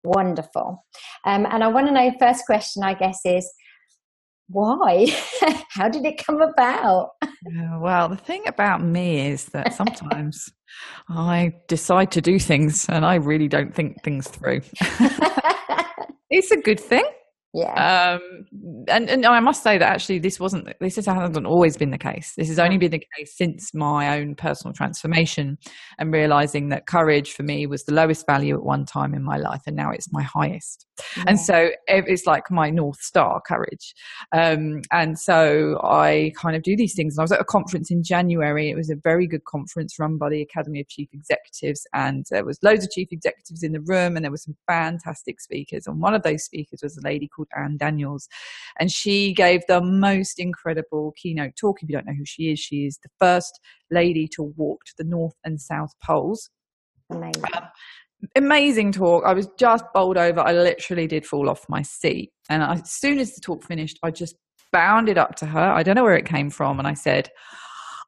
wonderful. 0.04 0.84
Um, 1.24 1.46
and 1.50 1.62
I 1.62 1.68
want 1.68 1.88
to 1.88 1.92
know 1.92 2.12
first 2.18 2.46
question, 2.46 2.82
I 2.82 2.94
guess, 2.94 3.20
is 3.24 3.50
why? 4.48 5.06
How 5.70 5.88
did 5.88 6.06
it 6.06 6.24
come 6.24 6.40
about? 6.40 7.10
Yeah, 7.22 7.78
well, 7.78 8.08
the 8.08 8.16
thing 8.16 8.42
about 8.46 8.82
me 8.82 9.28
is 9.28 9.46
that 9.46 9.74
sometimes 9.74 10.50
I 11.08 11.54
decide 11.68 12.10
to 12.12 12.20
do 12.20 12.38
things 12.38 12.86
and 12.88 13.04
I 13.04 13.16
really 13.16 13.48
don't 13.48 13.74
think 13.74 14.02
things 14.02 14.28
through. 14.28 14.62
it's 16.30 16.50
a 16.50 16.56
good 16.56 16.80
thing. 16.80 17.04
Yeah. 17.54 18.18
Um, 18.18 18.44
and, 18.88 19.08
and 19.08 19.24
I 19.24 19.40
must 19.40 19.62
say 19.62 19.78
that 19.78 19.88
actually 19.88 20.18
this 20.18 20.38
wasn't, 20.38 20.68
this 20.80 20.96
hasn't 20.96 21.46
always 21.46 21.76
been 21.76 21.90
the 21.90 21.98
case. 21.98 22.34
This 22.36 22.48
has 22.48 22.58
only 22.58 22.76
been 22.76 22.90
the 22.90 23.04
case 23.16 23.36
since 23.36 23.72
my 23.72 24.18
own 24.18 24.34
personal 24.34 24.74
transformation 24.74 25.56
and 25.98 26.12
realizing 26.12 26.68
that 26.68 26.86
courage 26.86 27.32
for 27.32 27.42
me 27.44 27.66
was 27.66 27.84
the 27.84 27.94
lowest 27.94 28.26
value 28.26 28.54
at 28.54 28.62
one 28.62 28.84
time 28.84 29.14
in 29.14 29.22
my 29.22 29.38
life 29.38 29.62
and 29.66 29.74
now 29.74 29.90
it's 29.90 30.12
my 30.12 30.22
highest. 30.22 30.86
Yeah. 31.16 31.24
And 31.28 31.40
so 31.40 31.70
it's 31.86 32.26
like 32.26 32.50
my 32.50 32.68
North 32.70 33.00
Star 33.00 33.40
courage. 33.40 33.94
Um, 34.32 34.82
and 34.92 35.18
so 35.18 35.80
I 35.82 36.32
kind 36.36 36.54
of 36.54 36.62
do 36.62 36.76
these 36.76 36.94
things. 36.94 37.16
And 37.16 37.22
I 37.22 37.24
was 37.24 37.32
at 37.32 37.40
a 37.40 37.44
conference 37.44 37.90
in 37.90 38.02
January. 38.02 38.68
It 38.68 38.76
was 38.76 38.90
a 38.90 38.96
very 38.96 39.26
good 39.26 39.44
conference 39.44 39.98
run 39.98 40.18
by 40.18 40.28
the 40.28 40.42
Academy 40.42 40.80
of 40.80 40.88
Chief 40.88 41.08
Executives 41.12 41.86
and 41.94 42.26
there 42.30 42.44
was 42.44 42.58
loads 42.62 42.84
of 42.84 42.90
chief 42.90 43.08
executives 43.10 43.62
in 43.62 43.72
the 43.72 43.80
room 43.80 44.16
and 44.16 44.24
there 44.24 44.30
were 44.30 44.36
some 44.36 44.56
fantastic 44.66 45.40
speakers. 45.40 45.86
And 45.86 46.00
one 46.00 46.14
of 46.14 46.22
those 46.22 46.44
speakers 46.44 46.80
was 46.82 46.98
a 46.98 47.02
lady 47.02 47.28
called 47.38 47.48
Ann 47.56 47.76
Daniels. 47.78 48.28
And 48.78 48.90
she 48.90 49.32
gave 49.32 49.62
the 49.68 49.80
most 49.80 50.38
incredible 50.38 51.14
keynote 51.16 51.52
talk. 51.58 51.82
If 51.82 51.88
you 51.88 51.94
don't 51.94 52.06
know 52.06 52.14
who 52.16 52.26
she 52.26 52.50
is, 52.52 52.58
she 52.58 52.86
is 52.86 52.98
the 53.02 53.10
first 53.18 53.58
lady 53.90 54.28
to 54.34 54.42
walk 54.42 54.84
to 54.86 54.92
the 54.98 55.04
North 55.04 55.34
and 55.44 55.60
South 55.60 55.90
Poles. 56.04 56.50
Amazing. 57.10 57.44
Um, 57.54 57.64
amazing 58.36 58.92
talk. 58.92 59.24
I 59.24 59.32
was 59.32 59.48
just 59.58 59.84
bowled 59.94 60.16
over. 60.16 60.40
I 60.40 60.52
literally 60.52 61.06
did 61.06 61.24
fall 61.26 61.48
off 61.48 61.64
my 61.68 61.82
seat. 61.82 62.32
And 62.50 62.62
I, 62.62 62.74
as 62.74 62.90
soon 62.90 63.18
as 63.18 63.34
the 63.34 63.40
talk 63.40 63.64
finished, 63.64 63.98
I 64.02 64.10
just 64.10 64.36
bounded 64.72 65.16
up 65.16 65.36
to 65.36 65.46
her. 65.46 65.60
I 65.60 65.82
don't 65.82 65.94
know 65.94 66.04
where 66.04 66.16
it 66.16 66.26
came 66.26 66.50
from. 66.50 66.78
And 66.78 66.86
I 66.86 66.94
said, 66.94 67.30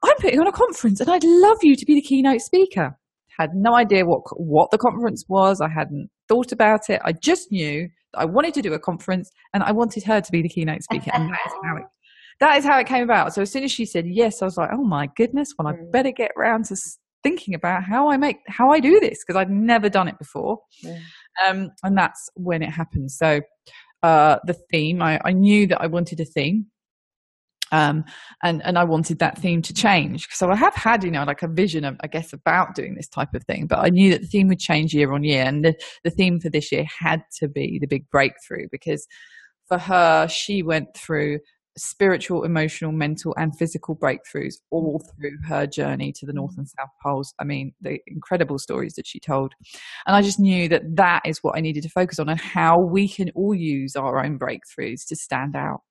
I'm 0.03 0.15
putting 0.17 0.39
on 0.39 0.47
a 0.47 0.51
conference 0.51 0.99
and 0.99 1.09
I'd 1.09 1.23
love 1.23 1.57
you 1.61 1.75
to 1.75 1.85
be 1.85 1.95
the 1.95 2.01
keynote 2.01 2.41
speaker. 2.41 2.97
Had 3.37 3.55
no 3.55 3.75
idea 3.75 4.05
what, 4.05 4.21
what 4.39 4.71
the 4.71 4.77
conference 4.77 5.25
was. 5.27 5.61
I 5.61 5.69
hadn't 5.69 6.09
thought 6.27 6.51
about 6.51 6.89
it. 6.89 7.01
I 7.03 7.13
just 7.13 7.51
knew 7.51 7.89
I 8.15 8.25
wanted 8.25 8.53
to 8.55 8.61
do 8.61 8.73
a 8.73 8.79
conference 8.79 9.31
and 9.53 9.63
I 9.63 9.71
wanted 9.71 10.03
her 10.03 10.21
to 10.21 10.31
be 10.31 10.41
the 10.41 10.49
keynote 10.49 10.83
speaker. 10.83 11.11
And 11.13 11.29
that 11.29 11.39
is 11.45 11.53
how 11.63 11.77
it, 11.77 11.83
that 12.39 12.57
is 12.57 12.65
how 12.65 12.79
it 12.79 12.87
came 12.87 13.03
about. 13.03 13.33
So 13.33 13.41
as 13.41 13.51
soon 13.51 13.63
as 13.63 13.71
she 13.71 13.85
said 13.85 14.07
yes, 14.07 14.41
I 14.41 14.45
was 14.45 14.57
like, 14.57 14.69
oh 14.71 14.83
my 14.83 15.09
goodness, 15.15 15.53
well, 15.57 15.67
I 15.67 15.73
mm. 15.73 15.91
better 15.91 16.11
get 16.11 16.31
around 16.37 16.65
to 16.65 16.77
thinking 17.23 17.53
about 17.53 17.83
how 17.83 18.09
I 18.09 18.17
make, 18.17 18.37
how 18.47 18.71
I 18.71 18.79
do 18.79 18.99
this 18.99 19.23
because 19.23 19.39
I'd 19.39 19.51
never 19.51 19.89
done 19.89 20.07
it 20.07 20.17
before. 20.17 20.59
Yeah. 20.81 20.99
Um, 21.47 21.71
and 21.83 21.97
that's 21.97 22.29
when 22.35 22.61
it 22.61 22.69
happened. 22.69 23.11
So, 23.11 23.41
uh, 24.03 24.39
the 24.45 24.55
theme, 24.71 25.01
I, 25.01 25.21
I 25.23 25.31
knew 25.31 25.67
that 25.67 25.81
I 25.81 25.87
wanted 25.87 26.19
a 26.19 26.25
theme. 26.25 26.65
Um, 27.71 28.03
and 28.43 28.61
and 28.65 28.77
I 28.77 28.83
wanted 28.83 29.19
that 29.19 29.37
theme 29.37 29.61
to 29.63 29.73
change. 29.73 30.27
So 30.31 30.49
I 30.49 30.55
have 30.55 30.75
had, 30.75 31.03
you 31.03 31.11
know, 31.11 31.23
like 31.23 31.41
a 31.41 31.47
vision 31.47 31.85
of, 31.85 31.97
I 32.01 32.07
guess, 32.07 32.33
about 32.33 32.75
doing 32.75 32.95
this 32.95 33.07
type 33.07 33.33
of 33.33 33.43
thing. 33.45 33.67
But 33.67 33.79
I 33.79 33.89
knew 33.89 34.11
that 34.11 34.21
the 34.21 34.27
theme 34.27 34.47
would 34.49 34.59
change 34.59 34.93
year 34.93 35.13
on 35.13 35.23
year, 35.23 35.43
and 35.43 35.63
the, 35.63 35.75
the 36.03 36.11
theme 36.11 36.39
for 36.39 36.49
this 36.49 36.71
year 36.71 36.85
had 36.99 37.23
to 37.39 37.47
be 37.47 37.79
the 37.79 37.87
big 37.87 38.09
breakthrough 38.09 38.67
because 38.71 39.07
for 39.67 39.77
her, 39.77 40.27
she 40.27 40.63
went 40.63 40.93
through 40.95 41.39
spiritual, 41.77 42.43
emotional, 42.43 42.91
mental, 42.91 43.33
and 43.37 43.57
physical 43.57 43.95
breakthroughs 43.95 44.55
all 44.69 45.01
through 45.15 45.37
her 45.47 45.65
journey 45.65 46.11
to 46.11 46.25
the 46.25 46.33
North 46.33 46.57
and 46.57 46.67
South 46.67 46.89
Poles. 47.01 47.33
I 47.39 47.43
mean, 47.43 47.73
the 47.81 47.99
incredible 48.07 48.59
stories 48.59 48.95
that 48.95 49.07
she 49.07 49.19
told. 49.19 49.53
And 50.05 50.15
I 50.15 50.21
just 50.21 50.39
knew 50.39 50.67
that 50.69 50.83
that 50.95 51.21
is 51.25 51.39
what 51.41 51.57
I 51.57 51.61
needed 51.61 51.83
to 51.83 51.89
focus 51.89 52.19
on 52.19 52.29
and 52.29 52.39
how 52.39 52.79
we 52.79 53.07
can 53.07 53.29
all 53.35 53.55
use 53.55 53.95
our 53.95 54.23
own 54.23 54.37
breakthroughs 54.37 55.07
to 55.07 55.15
stand 55.15 55.55
out 55.55 55.81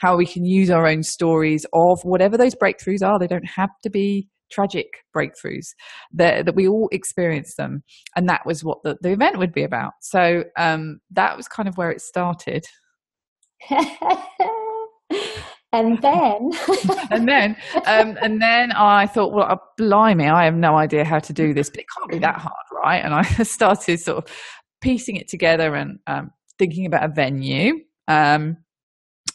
how 0.00 0.16
we 0.16 0.26
can 0.26 0.44
use 0.44 0.70
our 0.70 0.86
own 0.86 1.02
stories 1.02 1.64
of 1.72 1.98
whatever 2.02 2.36
those 2.36 2.54
breakthroughs 2.54 3.02
are. 3.02 3.18
They 3.18 3.26
don't 3.26 3.48
have 3.56 3.70
to 3.82 3.90
be 3.90 4.28
tragic 4.50 4.86
breakthroughs. 5.16 5.66
That, 6.12 6.46
that 6.46 6.54
we 6.54 6.68
all 6.68 6.88
experience 6.92 7.54
them. 7.56 7.82
And 8.16 8.28
that 8.28 8.42
was 8.46 8.62
what 8.62 8.78
the, 8.84 8.96
the 9.00 9.12
event 9.12 9.38
would 9.38 9.52
be 9.52 9.64
about. 9.64 9.92
So 10.00 10.44
um, 10.58 10.98
that 11.10 11.36
was 11.36 11.48
kind 11.48 11.68
of 11.68 11.76
where 11.76 11.90
it 11.90 12.00
started. 12.00 12.64
And 15.72 16.00
then? 16.02 16.50
And 17.10 17.28
then 17.28 17.56
um, 17.86 18.16
and 18.22 18.40
then 18.40 18.72
i 18.72 19.06
thought 19.06 19.32
well 19.32 19.46
uh, 19.50 19.56
blimey 19.76 20.26
i 20.26 20.44
have 20.44 20.54
no 20.54 20.76
idea 20.76 21.04
how 21.04 21.18
to 21.18 21.32
do 21.32 21.52
this 21.52 21.68
but 21.68 21.80
it 21.80 21.86
can't 21.96 22.10
be 22.10 22.18
that 22.20 22.38
hard 22.38 22.52
right? 22.82 23.04
And 23.04 23.12
i 23.12 23.22
started 23.42 23.98
sort 23.98 24.18
of 24.18 24.32
piecing 24.80 25.16
it 25.16 25.28
together 25.28 25.74
and 25.74 25.98
um, 26.06 26.30
thinking 26.58 26.86
about 26.86 27.04
a 27.04 27.12
venue. 27.12 27.80
Um, 28.06 28.58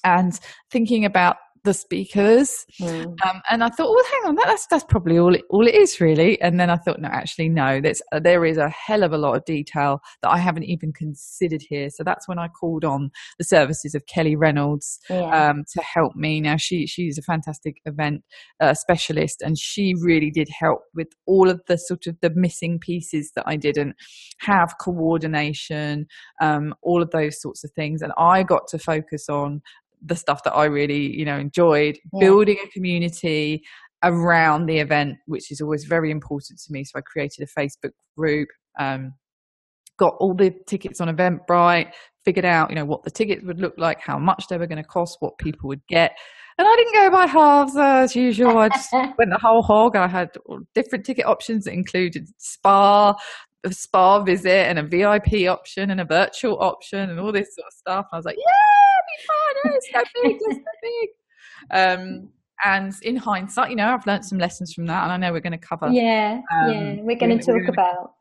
and 0.04 0.40
thinking 0.72 1.06
about 1.06 1.38
the 1.64 1.74
speakers. 1.74 2.66
Mm. 2.80 3.06
Um, 3.26 3.42
and 3.50 3.64
I 3.64 3.70
thought, 3.70 3.94
well, 3.94 4.04
hang 4.12 4.30
on, 4.30 4.36
that, 4.36 4.48
that's 4.48 4.68
that's 4.68 4.84
probably 4.84 5.20
all 5.20 5.36
it, 5.36 5.44
all 5.50 5.68
it 5.68 5.76
is 5.76 6.00
really. 6.00 6.40
And 6.42 6.60
then 6.60 6.70
I 6.70 6.78
thought, 6.78 7.00
no, 7.00 7.10
actually, 7.10 7.50
no. 7.50 7.82
There's 7.82 8.02
uh, 8.12 8.20
there 8.20 8.46
is 8.46 8.58
a 8.58 8.70
hell 8.70 9.04
of 9.04 9.14
a 9.14 9.18
lot 9.18 9.36
of 9.36 9.46
detail 9.46 10.00
that 10.22 10.30
I 10.30 10.38
haven't 10.38 10.64
even 10.64 10.94
considered 10.94 11.62
here. 11.68 11.90
So 11.90 12.04
that's 12.04 12.28
when 12.28 12.40
I 12.40 12.48
called 12.48 12.86
on 12.86 13.12
the 13.38 13.44
services 13.44 13.96
of 13.96 14.06
Kelly 14.06 14.36
Reynolds 14.36 15.00
yeah. 15.10 15.50
um, 15.50 15.64
to 15.74 15.82
help 15.82 16.16
me. 16.16 16.40
Now 16.42 16.58
she 16.58 16.88
she's 16.88 17.18
a 17.18 17.24
fantastic 17.24 17.78
event 17.86 18.24
uh, 18.60 18.74
specialist, 18.74 19.42
and 19.42 19.58
she 19.58 19.94
really 20.02 20.32
did 20.32 20.50
help 20.50 20.82
with 20.94 21.10
all 21.26 21.50
of 21.50 21.62
the 21.68 21.78
sort 21.78 22.08
of 22.08 22.18
the 22.22 22.32
missing 22.32 22.80
pieces 22.80 23.32
that 23.36 23.44
I 23.46 23.56
didn't 23.58 23.96
have 24.40 24.76
coordination, 24.80 26.08
um, 26.42 26.74
all 26.82 27.02
of 27.02 27.12
those 27.12 27.42
sorts 27.42 27.64
of 27.64 27.72
things, 27.72 28.02
and 28.02 28.14
I 28.18 28.44
got 28.44 28.68
to 28.70 28.80
focus 28.80 29.28
on 29.30 29.62
the 30.04 30.16
stuff 30.16 30.44
that 30.44 30.54
I 30.54 30.66
really, 30.66 31.16
you 31.18 31.26
know, 31.26 31.38
enjoyed. 31.38 31.98
Yeah. 32.14 32.20
Building 32.20 32.58
a 32.64 32.68
community 32.70 33.64
around 34.04 34.66
the 34.66 34.80
event, 34.80 35.18
which 35.26 35.52
is 35.52 35.62
always 35.62 35.86
very 35.86 36.12
important 36.12 36.60
to 36.60 36.72
me. 36.72 36.84
So 36.84 36.98
I 36.98 37.02
created 37.02 37.48
a 37.48 37.60
Facebook 37.60 37.92
group, 38.18 38.48
um, 38.80 39.14
got 39.98 40.16
all 40.20 40.34
the 40.34 40.54
tickets 40.68 41.02
on 41.02 41.14
Eventbrite, 41.14 41.92
figured 42.26 42.46
out, 42.46 42.70
you 42.70 42.76
know, 42.76 42.86
what 42.86 43.04
the 43.04 43.12
tickets 43.12 43.44
would 43.44 43.60
look 43.60 43.74
like, 43.78 44.00
how 44.00 44.18
much 44.18 44.46
they 44.50 44.58
were 44.58 44.68
going 44.68 44.82
to 44.82 44.88
cost, 44.88 45.18
what 45.20 45.38
people 45.38 45.68
would 45.68 45.86
get. 45.88 46.18
And 46.58 46.68
I 46.68 46.76
didn't 46.76 46.94
go 46.94 47.10
by 47.10 47.26
halves 47.26 47.78
as 47.78 48.16
usual. 48.16 48.58
I 48.58 48.70
just 48.70 48.92
went 48.94 49.32
the 49.32 49.40
whole 49.42 49.62
hog. 49.62 49.96
I 49.96 50.08
had 50.08 50.30
different 50.76 51.06
ticket 51.06 51.26
options 51.26 51.66
that 51.66 51.74
included 51.74 52.28
spa, 52.38 53.16
a 53.64 53.74
spa 53.74 54.24
visit 54.24 54.68
and 54.68 54.80
a 54.80 54.84
VIP 54.84 55.50
option 55.50 55.92
and 55.92 56.02
a 56.02 56.06
virtual 56.06 56.62
option 56.62 57.10
and 57.10 57.20
all 57.20 57.32
this 57.32 57.56
sort 57.56 57.68
of 57.68 57.74
stuff. 57.74 58.06
And 58.12 58.18
I 58.18 58.18
was 58.18 58.26
like, 58.26 58.38
yeah, 58.38 58.89
be 59.18 59.26
fun. 59.28 59.74
It's 59.76 59.90
so 59.92 60.22
big, 60.24 60.38
it's 60.40 60.56
so 60.56 60.72
big. 60.82 61.10
Um, 61.72 62.30
and 62.66 62.94
in 63.04 63.16
hindsight, 63.16 63.70
you 63.70 63.76
know, 63.76 63.88
I've 63.88 64.06
learned 64.06 64.26
some 64.26 64.38
lessons 64.38 64.74
from 64.74 64.86
that, 64.88 65.04
and 65.04 65.12
I 65.12 65.18
know 65.18 65.32
we're 65.32 65.40
going 65.40 65.52
to 65.52 65.58
cover. 65.58 65.90
Yeah, 65.90 66.42
um, 66.54 66.72
yeah, 66.72 66.96
we're 67.02 67.18
going 67.18 67.38
to 67.38 67.46
talk 67.46 67.68
about 67.68 68.14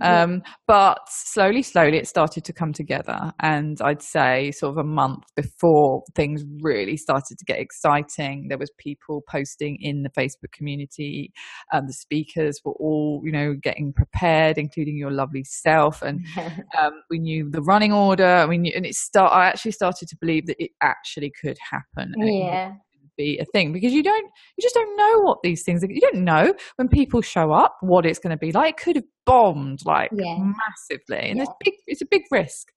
um, 0.00 0.42
but 0.66 0.98
slowly, 1.08 1.62
slowly, 1.62 1.98
it 1.98 2.06
started 2.06 2.44
to 2.44 2.52
come 2.52 2.72
together. 2.72 3.32
And 3.40 3.78
I'd 3.82 4.02
say, 4.02 4.50
sort 4.52 4.72
of 4.72 4.78
a 4.78 4.88
month 4.88 5.24
before 5.36 6.02
things 6.14 6.42
really 6.62 6.96
started 6.96 7.38
to 7.38 7.44
get 7.44 7.58
exciting, 7.58 8.46
there 8.48 8.58
was 8.58 8.70
people 8.78 9.22
posting 9.28 9.78
in 9.80 10.02
the 10.02 10.10
Facebook 10.10 10.52
community. 10.52 11.32
Um, 11.72 11.86
the 11.86 11.92
speakers 11.92 12.60
were 12.64 12.74
all, 12.80 13.20
you 13.24 13.32
know, 13.32 13.54
getting 13.62 13.92
prepared, 13.92 14.58
including 14.58 14.96
your 14.96 15.10
lovely 15.10 15.44
self. 15.44 16.02
And 16.02 16.24
um, 16.78 16.92
we 17.10 17.18
knew 17.18 17.50
the 17.50 17.62
running 17.62 17.92
order. 17.92 18.26
I 18.26 18.46
mean, 18.46 18.66
and 18.74 18.86
it 18.86 18.94
start. 18.94 19.32
I 19.32 19.46
actually 19.46 19.72
started 19.72 20.08
to 20.08 20.16
believe 20.20 20.46
that 20.46 20.56
it 20.58 20.70
actually 20.82 21.32
could 21.40 21.58
happen. 21.70 22.14
Yeah 22.18 22.72
be 23.16 23.38
a 23.38 23.44
thing 23.46 23.72
because 23.72 23.92
you 23.92 24.02
don't 24.02 24.30
you 24.56 24.62
just 24.62 24.74
don't 24.74 24.96
know 24.96 25.20
what 25.20 25.38
these 25.42 25.62
things 25.62 25.82
are 25.82 25.90
you 25.90 26.00
don't 26.00 26.22
know 26.22 26.52
when 26.76 26.88
people 26.88 27.20
show 27.20 27.52
up 27.52 27.76
what 27.80 28.06
it's 28.06 28.18
going 28.18 28.30
to 28.30 28.36
be 28.36 28.52
like 28.52 28.70
it 28.70 28.76
could 28.82 28.96
have 28.96 29.04
bombed 29.26 29.80
like 29.84 30.10
yeah. 30.12 30.36
massively 30.38 31.30
and 31.30 31.38
yeah. 31.38 31.44
it's 31.44 31.52
big 31.64 31.74
it's 31.86 32.02
a 32.02 32.06
big 32.10 32.22
risk 32.30 32.68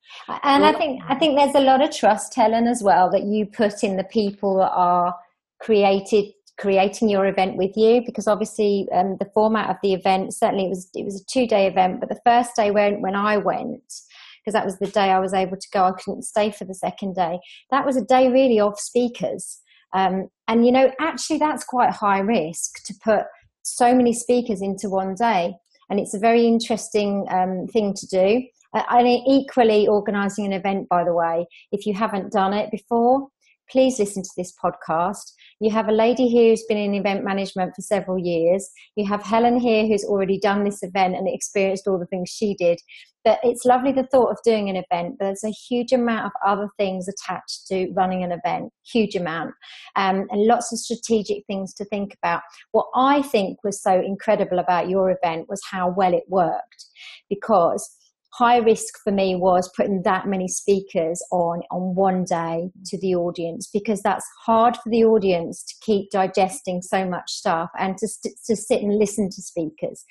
and 0.43 0.65
i 0.65 0.73
think 0.73 1.01
i 1.07 1.15
think 1.15 1.37
there's 1.37 1.55
a 1.55 1.59
lot 1.59 1.81
of 1.81 1.91
trust 1.91 2.33
helen 2.35 2.67
as 2.67 2.81
well 2.83 3.09
that 3.09 3.23
you 3.23 3.45
put 3.45 3.83
in 3.83 3.97
the 3.97 4.03
people 4.05 4.57
that 4.57 4.71
are 4.71 5.13
created 5.59 6.25
creating 6.57 7.07
your 7.07 7.27
event 7.27 7.55
with 7.55 7.75
you 7.75 8.01
because 8.03 8.27
obviously 8.27 8.87
um, 8.91 9.15
the 9.19 9.29
format 9.33 9.69
of 9.69 9.75
the 9.83 9.93
event 9.93 10.33
certainly 10.33 10.65
it 10.65 10.69
was 10.69 10.89
it 10.95 11.03
was 11.03 11.21
a 11.21 11.25
two 11.25 11.45
day 11.45 11.67
event 11.67 11.99
but 11.99 12.09
the 12.09 12.19
first 12.25 12.55
day 12.55 12.71
when 12.71 13.01
when 13.01 13.15
i 13.15 13.37
went 13.37 14.01
because 14.47 14.53
that 14.53 14.65
was 14.65 14.79
the 14.79 14.87
day 14.87 15.11
I 15.11 15.19
was 15.19 15.33
able 15.33 15.57
to 15.57 15.67
go. 15.73 15.83
I 15.83 15.91
couldn't 15.91 16.21
stay 16.21 16.51
for 16.51 16.63
the 16.63 16.73
second 16.73 17.15
day. 17.15 17.37
That 17.69 17.85
was 17.85 17.97
a 17.97 18.01
day 18.01 18.31
really 18.31 18.61
of 18.61 18.79
speakers. 18.79 19.59
Um, 19.97 20.29
and 20.47 20.65
you 20.65 20.71
know, 20.71 20.91
actually, 20.99 21.39
that's 21.39 21.63
quite 21.63 21.89
high 21.89 22.19
risk 22.19 22.83
to 22.85 22.93
put 23.03 23.25
so 23.63 23.93
many 23.93 24.13
speakers 24.13 24.61
into 24.61 24.89
one 24.89 25.15
day. 25.15 25.55
And 25.89 25.99
it's 25.99 26.13
a 26.13 26.19
very 26.19 26.45
interesting 26.45 27.25
um, 27.29 27.67
thing 27.67 27.93
to 27.95 28.07
do. 28.07 28.43
Uh, 28.73 28.83
and 28.91 29.07
equally, 29.07 29.87
organising 29.87 30.45
an 30.45 30.53
event, 30.53 30.87
by 30.87 31.03
the 31.03 31.13
way, 31.13 31.47
if 31.71 31.85
you 31.85 31.93
haven't 31.93 32.31
done 32.31 32.53
it 32.53 32.69
before, 32.69 33.27
please 33.69 33.99
listen 33.99 34.23
to 34.23 34.29
this 34.37 34.53
podcast 34.63 35.33
You 35.59 35.71
have 35.71 35.89
a 35.89 35.91
lady 35.91 36.27
here 36.27 36.51
who's 36.51 36.63
been 36.67 36.77
in 36.77 36.93
event 36.93 37.23
management 37.23 37.73
for 37.75 37.81
several 37.81 38.19
years. 38.19 38.69
You 38.95 39.05
have 39.05 39.23
Helen 39.23 39.59
here 39.59 39.87
who's 39.87 40.05
already 40.05 40.39
done 40.39 40.63
this 40.63 40.83
event 40.83 41.15
and 41.15 41.27
experienced 41.27 41.87
all 41.87 41.97
the 41.97 42.05
things 42.05 42.29
she 42.29 42.53
did. 42.53 42.79
But 43.23 43.39
it's 43.43 43.65
lovely 43.65 43.91
the 43.91 44.07
thought 44.11 44.31
of 44.31 44.37
doing 44.45 44.69
an 44.69 44.77
event. 44.77 45.15
There's 45.19 45.43
a 45.43 45.49
huge 45.49 45.91
amount 45.91 46.27
of 46.27 46.31
other 46.45 46.69
things 46.77 47.07
attached 47.07 47.67
to 47.67 47.91
running 47.93 48.23
an 48.23 48.31
event, 48.31 48.71
huge 48.89 49.15
amount, 49.15 49.53
um, 49.95 50.27
and 50.29 50.45
lots 50.45 50.71
of 50.71 50.79
strategic 50.79 51.45
things 51.45 51.73
to 51.75 51.85
think 51.85 52.15
about. 52.21 52.41
What 52.71 52.87
I 52.95 53.21
think 53.21 53.63
was 53.63 53.81
so 53.81 53.99
incredible 53.99 54.59
about 54.59 54.89
your 54.89 55.11
event 55.11 55.49
was 55.49 55.61
how 55.69 55.89
well 55.89 56.13
it 56.13 56.23
worked 56.29 56.85
because 57.29 57.97
high 58.33 58.57
risk 58.57 58.93
for 59.03 59.11
me 59.11 59.35
was 59.35 59.71
putting 59.75 60.01
that 60.03 60.27
many 60.27 60.47
speakers 60.47 61.23
on 61.31 61.61
on 61.71 61.95
one 61.95 62.23
day 62.23 62.69
to 62.85 62.97
the 62.99 63.15
audience 63.15 63.69
because 63.71 64.01
that's 64.01 64.25
hard 64.45 64.75
for 64.75 64.89
the 64.89 65.03
audience 65.03 65.63
to 65.63 65.73
keep 65.81 66.09
digesting 66.11 66.81
so 66.81 67.05
much 67.05 67.31
stuff 67.31 67.69
and 67.79 67.97
to, 67.97 68.07
to 68.45 68.55
sit 68.55 68.81
and 68.81 68.97
listen 68.97 69.29
to 69.29 69.41
speakers 69.41 70.05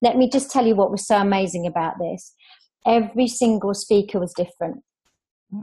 let 0.00 0.16
me 0.16 0.30
just 0.30 0.50
tell 0.50 0.66
you 0.66 0.76
what 0.76 0.90
was 0.90 1.06
so 1.06 1.16
amazing 1.16 1.66
about 1.66 1.94
this 1.98 2.32
every 2.88 3.28
single 3.28 3.74
speaker 3.74 4.18
was 4.18 4.32
different 4.34 4.82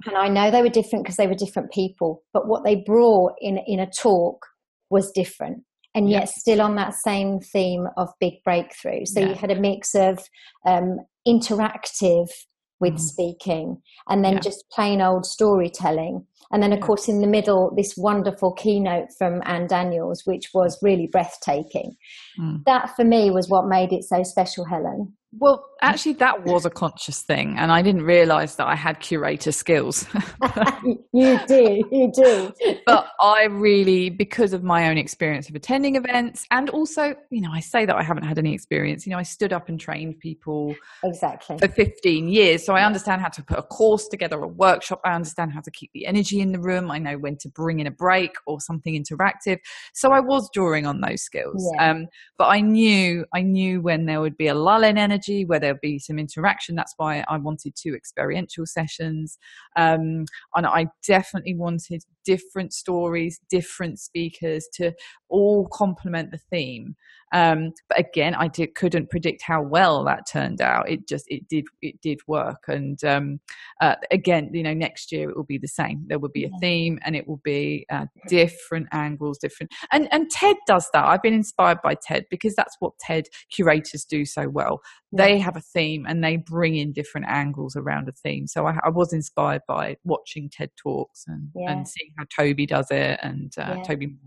and 0.05 0.15
i 0.15 0.27
know 0.27 0.49
they 0.49 0.61
were 0.61 0.69
different 0.69 1.03
because 1.03 1.17
they 1.17 1.27
were 1.27 1.35
different 1.35 1.71
people 1.71 2.23
but 2.33 2.47
what 2.47 2.63
they 2.63 2.75
brought 2.75 3.33
in 3.39 3.59
in 3.67 3.79
a 3.79 3.89
talk 3.89 4.45
was 4.89 5.11
different 5.11 5.63
and 5.95 6.09
yet 6.09 6.27
still 6.27 6.61
on 6.61 6.75
that 6.75 6.93
same 6.93 7.39
theme 7.39 7.87
of 7.95 8.09
big 8.19 8.43
breakthrough. 8.43 9.05
So 9.05 9.21
yeah. 9.21 9.29
you 9.29 9.33
had 9.35 9.49
a 9.49 9.59
mix 9.59 9.95
of 9.95 10.19
um, 10.65 10.97
interactive 11.25 12.27
with 12.81 12.95
mm. 12.95 12.99
speaking 12.99 13.81
and 14.09 14.23
then 14.23 14.33
yeah. 14.33 14.39
just 14.39 14.65
plain 14.69 15.01
old 15.01 15.25
storytelling. 15.25 16.27
And 16.51 16.61
then, 16.61 16.73
of 16.73 16.79
course, 16.79 17.07
in 17.07 17.21
the 17.21 17.27
middle, 17.27 17.73
this 17.75 17.95
wonderful 17.97 18.53
keynote 18.53 19.09
from 19.17 19.41
Ann 19.45 19.67
Daniels, 19.67 20.23
which 20.25 20.51
was 20.53 20.77
really 20.81 21.07
breathtaking. 21.07 21.95
Mm. 22.39 22.63
That 22.65 22.95
for 22.95 23.03
me 23.03 23.31
was 23.31 23.49
what 23.49 23.67
made 23.67 23.91
it 23.91 24.03
so 24.03 24.23
special, 24.23 24.65
Helen. 24.65 25.13
Well, 25.37 25.65
actually, 25.81 26.13
that 26.13 26.45
was 26.45 26.65
a 26.65 26.69
conscious 26.69 27.21
thing, 27.21 27.57
and 27.57 27.69
I 27.69 27.81
didn't 27.81 28.03
realize 28.03 28.55
that 28.55 28.67
I 28.67 28.75
had 28.75 29.01
curator 29.01 29.51
skills. 29.51 30.07
you 31.13 31.39
do, 31.45 31.83
you 31.91 32.11
do. 32.13 32.53
but 32.85 33.07
I 33.19 33.45
really, 33.45 34.09
because 34.09 34.53
of 34.53 34.63
my 34.63 34.89
own 34.89 34.97
experience 34.97 35.49
of 35.49 35.55
attending 35.55 35.97
events, 35.97 36.45
and 36.51 36.69
also, 36.69 37.15
you 37.31 37.41
know, 37.41 37.51
I 37.51 37.59
say 37.59 37.85
that 37.85 37.95
I 37.95 38.03
haven't 38.03 38.23
had 38.23 38.39
any 38.39 38.53
experience. 38.53 39.05
You 39.05 39.11
know, 39.11 39.19
I 39.19 39.23
stood 39.23 39.51
up 39.51 39.67
and 39.67 39.77
trained 39.77 40.19
people 40.19 40.73
exactly 41.03 41.57
for 41.57 41.67
15 41.67 42.29
years, 42.29 42.65
so 42.65 42.73
I 42.73 42.85
understand 42.85 43.21
how 43.21 43.29
to 43.29 43.43
put 43.43 43.59
a 43.59 43.63
course 43.63 44.07
together, 44.07 44.41
a 44.41 44.47
workshop. 44.47 45.01
I 45.03 45.13
understand 45.13 45.51
how 45.51 45.61
to 45.61 45.71
keep 45.71 45.91
the 45.93 46.05
energy 46.05 46.34
in 46.41 46.51
the 46.51 46.59
room. 46.59 46.91
I 46.91 46.99
know 46.99 47.17
when 47.17 47.37
to 47.37 47.49
bring 47.49 47.79
in 47.79 47.87
a 47.87 47.91
break 47.91 48.31
or 48.45 48.61
something 48.61 49.01
interactive. 49.01 49.59
So 49.93 50.11
I 50.11 50.19
was 50.19 50.49
drawing 50.53 50.85
on 50.85 51.01
those 51.01 51.23
skills. 51.23 51.69
Yeah. 51.75 51.91
Um, 51.91 52.07
but 52.37 52.45
I 52.45 52.61
knew, 52.61 53.25
I 53.33 53.41
knew 53.41 53.81
when 53.81 54.05
there 54.05 54.21
would 54.21 54.37
be 54.37 54.47
a 54.47 54.55
lull 54.55 54.83
in 54.83 54.97
energy 54.97 55.15
energy, 55.15 55.45
where 55.45 55.59
there'd 55.59 55.81
be 55.81 55.99
some 55.99 56.19
interaction. 56.19 56.75
That's 56.75 56.93
why 56.97 57.23
I 57.27 57.37
wanted 57.37 57.75
two 57.75 57.95
experiential 57.95 58.65
sessions. 58.65 59.37
Um, 59.75 60.25
and 60.55 60.65
I 60.65 60.87
definitely 61.05 61.55
wanted 61.55 62.03
different 62.23 62.73
stories, 62.73 63.39
different 63.49 63.99
speakers 63.99 64.67
to 64.73 64.93
all 65.29 65.67
complement 65.67 66.31
the 66.31 66.39
theme. 66.49 66.95
Um, 67.33 67.71
but 67.89 67.99
again, 67.99 68.35
I 68.35 68.47
did, 68.47 68.75
couldn't 68.75 69.09
predict 69.09 69.41
how 69.41 69.61
well 69.61 70.03
that 70.05 70.27
turned 70.31 70.61
out. 70.61 70.89
It 70.89 71.07
just 71.07 71.25
it 71.27 71.47
did 71.47 71.65
it 71.81 71.99
did 72.01 72.19
work, 72.27 72.63
and 72.67 73.03
um, 73.03 73.39
uh, 73.81 73.95
again, 74.11 74.51
you 74.53 74.63
know, 74.63 74.73
next 74.73 75.11
year 75.11 75.29
it 75.29 75.35
will 75.35 75.43
be 75.43 75.57
the 75.57 75.67
same. 75.67 76.05
There 76.07 76.19
will 76.19 76.29
be 76.29 76.45
a 76.45 76.59
theme, 76.61 76.99
and 77.03 77.15
it 77.15 77.27
will 77.27 77.41
be 77.43 77.85
uh, 77.91 78.05
different 78.27 78.87
angles, 78.91 79.37
different. 79.37 79.71
And 79.91 80.07
and 80.11 80.29
TED 80.29 80.55
does 80.67 80.89
that. 80.93 81.05
I've 81.05 81.21
been 81.21 81.33
inspired 81.33 81.79
by 81.83 81.95
TED 81.95 82.25
because 82.29 82.55
that's 82.55 82.75
what 82.79 82.93
TED 82.99 83.27
curators 83.51 84.05
do 84.05 84.25
so 84.25 84.47
well. 84.47 84.81
They 85.11 85.39
have 85.39 85.55
a 85.55 85.61
theme 85.61 86.05
and 86.07 86.23
they 86.23 86.37
bring 86.37 86.75
in 86.75 86.91
different 86.91 87.27
angles 87.29 87.75
around 87.75 88.09
a 88.09 88.11
theme. 88.11 88.47
So 88.47 88.67
I, 88.67 88.77
I 88.83 88.89
was 88.89 89.13
inspired 89.13 89.61
by 89.67 89.95
watching 90.03 90.49
TED 90.49 90.71
talks 90.75 91.23
and, 91.27 91.49
yeah. 91.55 91.71
and 91.71 91.87
seeing 91.87 92.11
how 92.17 92.25
Toby 92.35 92.65
does 92.65 92.87
it 92.91 93.19
and 93.23 93.53
uh, 93.57 93.75
yeah. 93.77 93.83
Toby. 93.83 94.17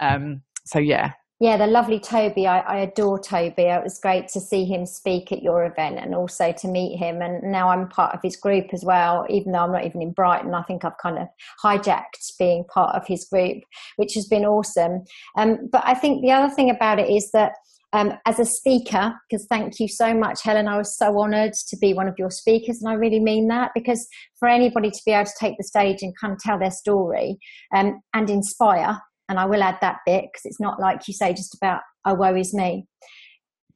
Um, 0.00 0.42
so 0.64 0.80
yeah, 0.80 1.12
yeah, 1.40 1.56
the 1.56 1.68
lovely 1.68 2.00
Toby. 2.00 2.48
I, 2.48 2.58
I, 2.60 2.78
adore 2.78 3.20
Toby. 3.20 3.62
It 3.62 3.82
was 3.84 4.00
great 4.00 4.26
to 4.28 4.40
see 4.40 4.64
him 4.64 4.84
speak 4.84 5.30
at 5.30 5.40
your 5.40 5.64
event 5.64 6.00
and 6.00 6.12
also 6.12 6.52
to 6.52 6.66
meet 6.66 6.96
him. 6.96 7.22
And 7.22 7.52
now 7.52 7.68
I'm 7.68 7.88
part 7.88 8.12
of 8.12 8.20
his 8.22 8.36
group 8.36 8.66
as 8.72 8.84
well, 8.84 9.24
even 9.30 9.52
though 9.52 9.60
I'm 9.60 9.70
not 9.70 9.84
even 9.84 10.02
in 10.02 10.10
Brighton. 10.10 10.52
I 10.52 10.64
think 10.64 10.84
I've 10.84 10.98
kind 11.00 11.16
of 11.16 11.28
hijacked 11.62 12.36
being 12.40 12.64
part 12.64 12.96
of 12.96 13.06
his 13.06 13.24
group, 13.24 13.62
which 13.96 14.14
has 14.14 14.26
been 14.26 14.44
awesome. 14.44 15.04
Um, 15.36 15.68
but 15.70 15.82
I 15.84 15.94
think 15.94 16.22
the 16.22 16.32
other 16.32 16.52
thing 16.52 16.70
about 16.70 16.98
it 16.98 17.08
is 17.08 17.30
that 17.30 17.52
um, 17.92 18.14
as 18.26 18.38
a 18.38 18.44
speaker, 18.44 19.14
because 19.30 19.46
thank 19.46 19.78
you 19.78 19.88
so 19.88 20.12
much, 20.12 20.42
Helen. 20.42 20.68
I 20.68 20.76
was 20.76 20.98
so 20.98 21.18
honoured 21.18 21.54
to 21.54 21.76
be 21.76 21.94
one 21.94 22.08
of 22.08 22.16
your 22.18 22.30
speakers, 22.30 22.82
and 22.82 22.90
I 22.90 22.94
really 22.94 23.20
mean 23.20 23.48
that 23.48 23.70
because 23.74 24.06
for 24.38 24.46
anybody 24.46 24.90
to 24.90 25.00
be 25.06 25.12
able 25.12 25.24
to 25.24 25.32
take 25.38 25.56
the 25.56 25.64
stage 25.64 26.02
and 26.02 26.12
kind 26.20 26.32
of 26.32 26.38
tell 26.40 26.58
their 26.58 26.70
story 26.70 27.38
um, 27.74 28.02
and 28.12 28.28
inspire 28.28 29.00
and 29.28 29.38
I 29.38 29.46
will 29.46 29.62
add 29.62 29.78
that 29.80 29.98
bit 30.06 30.24
because 30.24 30.44
it's 30.44 30.60
not 30.60 30.80
like 30.80 31.06
you 31.08 31.14
say 31.14 31.32
just 31.32 31.54
about 31.54 31.80
oh 32.04 32.14
woe 32.14 32.34
is 32.34 32.54
me. 32.54 32.86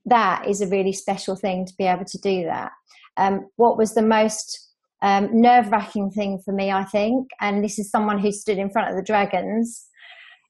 That 0.04 0.48
is 0.48 0.60
a 0.60 0.66
really 0.66 0.92
special 0.92 1.36
thing 1.36 1.66
to 1.66 1.74
be 1.78 1.84
able 1.84 2.04
to 2.04 2.18
do 2.18 2.44
that. 2.44 2.72
Um, 3.16 3.48
what 3.56 3.76
was 3.76 3.94
the 3.94 4.02
most 4.02 4.70
um, 5.02 5.28
nerve 5.32 5.70
wracking 5.70 6.10
thing 6.10 6.40
for 6.44 6.52
me, 6.52 6.70
I 6.70 6.84
think, 6.84 7.28
and 7.40 7.62
this 7.62 7.78
is 7.78 7.90
someone 7.90 8.18
who 8.18 8.32
stood 8.32 8.58
in 8.58 8.70
front 8.70 8.90
of 8.90 8.96
the 8.96 9.02
dragons, 9.02 9.86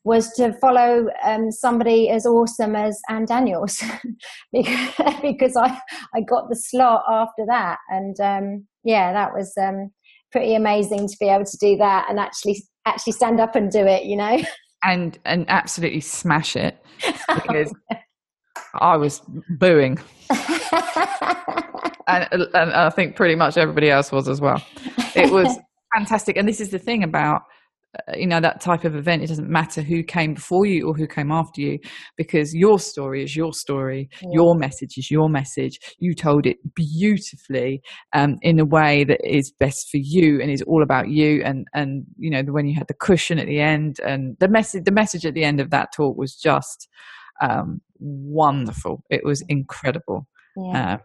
was 0.04 0.32
to 0.32 0.52
follow 0.54 1.06
um, 1.24 1.50
somebody 1.50 2.10
as 2.10 2.26
awesome 2.26 2.74
as 2.74 3.00
Ann 3.08 3.24
Daniels 3.24 3.82
because 4.52 5.56
I, 5.56 5.78
I 6.14 6.20
got 6.20 6.48
the 6.48 6.56
slot 6.56 7.04
after 7.08 7.44
that. 7.46 7.78
And 7.88 8.18
um, 8.20 8.66
yeah, 8.84 9.12
that 9.12 9.32
was 9.32 9.52
um, 9.60 9.92
pretty 10.32 10.54
amazing 10.54 11.08
to 11.08 11.16
be 11.20 11.28
able 11.28 11.44
to 11.44 11.56
do 11.58 11.76
that 11.76 12.06
and 12.08 12.18
actually 12.18 12.62
actually 12.84 13.12
stand 13.12 13.38
up 13.38 13.54
and 13.54 13.70
do 13.70 13.86
it, 13.86 14.04
you 14.04 14.16
know. 14.16 14.38
and 14.83 15.18
and 15.25 15.45
absolutely 15.49 16.01
smash 16.01 16.57
it 16.57 16.85
because 17.29 17.75
I 18.75 18.97
was 18.97 19.23
booing. 19.59 19.99
and, 22.07 22.29
and 22.33 22.73
I 22.73 22.90
think 22.90 23.16
pretty 23.16 23.35
much 23.35 23.57
everybody 23.57 23.90
else 23.90 24.12
was 24.12 24.29
as 24.29 24.40
well. 24.40 24.62
It 25.14 25.31
was 25.31 25.59
fantastic. 25.95 26.37
And 26.37 26.49
this 26.49 26.61
is 26.61 26.71
the 26.71 26.79
thing 26.79 27.03
about 27.03 27.42
you 28.14 28.26
know 28.26 28.40
that 28.40 28.61
type 28.61 28.85
of 28.85 28.96
event 28.96 29.22
it 29.22 29.26
doesn't 29.26 29.50
matter 29.50 29.83
who 29.83 30.02
came 30.02 30.35
before 30.35 30.64
you 30.64 30.88
or 30.88 30.94
who 30.94 31.07
came 31.07 31.31
after 31.31 31.61
you 31.61 31.78
because 32.16 32.55
your 32.55 32.78
story 32.78 33.22
is 33.22 33.37
your 33.37 33.52
story 33.52 34.09
yeah. 34.22 34.28
your 34.33 34.55
message 34.55 34.96
is 34.96 35.11
your 35.11 35.28
message 35.28 35.78
you 35.98 36.14
told 36.14 36.46
it 36.46 36.57
beautifully 36.74 37.83
um, 38.14 38.37
in 38.42 38.59
a 38.59 38.64
way 38.64 39.05
that 39.05 39.20
is 39.24 39.52
best 39.61 39.90
for 39.90 39.98
you 39.98 40.40
and 40.40 40.50
is 40.50 40.62
all 40.62 40.83
about 40.83 41.09
you 41.09 41.42
and 41.44 41.66
and 41.74 42.05
you 42.16 42.31
know 42.31 42.42
when 42.50 42.66
you 42.66 42.74
had 42.74 42.88
the 42.88 42.94
cushion 42.94 43.38
at 43.38 43.46
the 43.46 43.61
end 43.61 44.00
and 44.07 44.37
the 44.40 44.48
message 44.48 44.85
the 44.85 44.92
message 44.92 45.26
at 45.26 45.35
the 45.35 45.44
end 45.44 45.61
of 45.61 45.70
that 45.70 45.88
talk 45.94 46.16
was 46.16 46.35
just 46.35 46.88
um, 47.42 47.81
wonderful 47.98 49.02
it 49.11 49.20
was 49.24 49.44
incredible 49.48 50.26
yeah. 50.57 50.94
uh, 50.94 50.96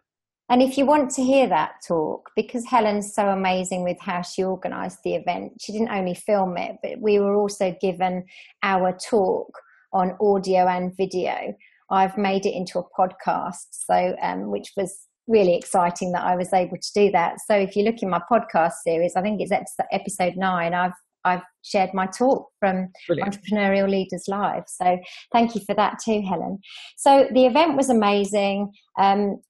and 0.49 0.61
if 0.61 0.77
you 0.77 0.85
want 0.85 1.11
to 1.11 1.23
hear 1.23 1.47
that 1.47 1.75
talk, 1.85 2.29
because 2.35 2.65
Helen's 2.65 3.13
so 3.13 3.27
amazing 3.29 3.83
with 3.83 3.97
how 3.99 4.21
she 4.21 4.43
organised 4.43 5.03
the 5.03 5.15
event, 5.15 5.53
she 5.59 5.71
didn't 5.71 5.91
only 5.91 6.13
film 6.13 6.57
it, 6.57 6.77
but 6.81 6.99
we 6.99 7.19
were 7.19 7.35
also 7.35 7.75
given 7.81 8.25
our 8.63 8.97
talk 8.97 9.51
on 9.93 10.15
audio 10.21 10.67
and 10.67 10.95
video. 10.95 11.55
I've 11.89 12.17
made 12.17 12.45
it 12.45 12.55
into 12.55 12.79
a 12.79 12.89
podcast, 12.97 13.67
so 13.71 14.15
um, 14.21 14.49
which 14.49 14.71
was 14.77 15.07
really 15.27 15.55
exciting 15.55 16.13
that 16.13 16.23
I 16.23 16.35
was 16.35 16.53
able 16.53 16.77
to 16.77 16.93
do 16.93 17.11
that. 17.11 17.39
So 17.45 17.55
if 17.55 17.75
you 17.75 17.83
look 17.83 18.01
in 18.01 18.09
my 18.09 18.21
podcast 18.31 18.75
series, 18.83 19.15
I 19.15 19.21
think 19.21 19.41
it's 19.41 19.51
episode 19.91 20.35
nine. 20.37 20.73
I've 20.73 20.93
I've 21.25 21.41
shared 21.61 21.93
my 21.93 22.05
talk 22.05 22.47
from 22.59 22.89
Brilliant. 23.05 23.37
Entrepreneurial 23.37 23.89
Leaders 23.89 24.25
Live. 24.29 24.63
So 24.67 24.97
thank 25.33 25.55
you 25.55 25.61
for 25.65 25.75
that 25.75 25.99
too, 26.03 26.21
Helen. 26.21 26.59
So 26.95 27.27
the 27.33 27.45
event 27.45 27.75
was 27.75 27.89
amazing. 27.89 28.71
Um, 28.97 29.41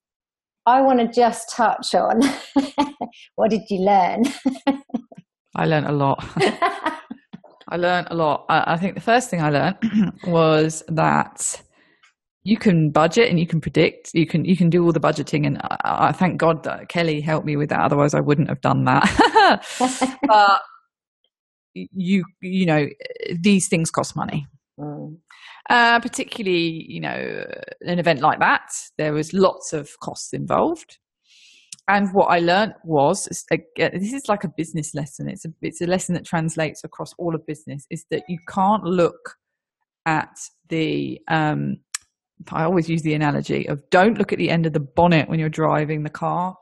I 0.67 0.81
want 0.81 0.99
to 0.99 1.07
just 1.07 1.55
touch 1.55 1.95
on 1.95 2.21
what 3.35 3.49
did 3.49 3.61
you 3.69 3.79
learn? 3.79 4.23
I 5.55 5.65
learned 5.65 5.87
a 5.87 5.93
lot. 5.93 6.23
I 7.69 7.77
learned 7.77 8.09
a 8.11 8.15
lot. 8.15 8.45
I, 8.49 8.73
I 8.73 8.77
think 8.77 8.95
the 8.95 9.01
first 9.01 9.29
thing 9.29 9.41
I 9.41 9.49
learned 9.49 9.77
was 10.27 10.83
that 10.89 11.61
you 12.43 12.57
can 12.57 12.91
budget 12.91 13.29
and 13.29 13.39
you 13.39 13.47
can 13.47 13.61
predict. 13.61 14.11
You 14.13 14.27
can 14.27 14.43
you 14.43 14.57
can 14.57 14.69
do 14.69 14.83
all 14.83 14.91
the 14.91 14.99
budgeting, 14.99 15.47
and 15.47 15.57
I, 15.61 16.09
I 16.09 16.11
thank 16.11 16.37
God 16.37 16.63
that 16.63 16.89
Kelly 16.89 17.21
helped 17.21 17.45
me 17.45 17.55
with 17.55 17.69
that. 17.69 17.79
Otherwise, 17.79 18.13
I 18.13 18.19
wouldn't 18.19 18.49
have 18.49 18.59
done 18.59 18.83
that. 18.83 20.19
but 20.27 20.61
you 21.73 22.25
you 22.41 22.65
know 22.65 22.87
these 23.39 23.69
things 23.69 23.89
cost 23.89 24.17
money. 24.17 24.47
Mm. 24.77 25.17
Uh, 25.69 25.99
particularly, 25.99 26.85
you 26.87 27.01
know, 27.01 27.45
an 27.81 27.99
event 27.99 28.21
like 28.21 28.39
that, 28.39 28.71
there 28.97 29.13
was 29.13 29.33
lots 29.33 29.73
of 29.73 29.89
costs 29.99 30.33
involved. 30.33 30.97
And 31.89 32.13
what 32.13 32.25
I 32.25 32.39
learned 32.39 32.73
was, 32.83 33.25
this 33.49 34.13
is 34.13 34.27
like 34.27 34.43
a 34.43 34.51
business 34.55 34.93
lesson. 34.93 35.29
It's 35.29 35.45
a, 35.45 35.49
it's 35.61 35.81
a 35.81 35.87
lesson 35.87 36.15
that 36.15 36.25
translates 36.25 36.83
across 36.83 37.13
all 37.17 37.33
of 37.33 37.45
business 37.45 37.85
is 37.89 38.05
that 38.11 38.23
you 38.27 38.39
can't 38.47 38.83
look 38.83 39.35
at 40.05 40.37
the 40.69 41.19
um, 41.27 41.77
I 42.51 42.63
always 42.63 42.89
use 42.89 43.01
the 43.01 43.13
analogy 43.13 43.67
of 43.67 43.81
don't 43.89 44.17
look 44.17 44.31
at 44.31 44.37
the 44.37 44.49
end 44.49 44.65
of 44.65 44.73
the 44.73 44.79
bonnet 44.79 45.27
when 45.27 45.39
you're 45.39 45.49
driving 45.49 46.03
the 46.03 46.09
car. 46.09 46.55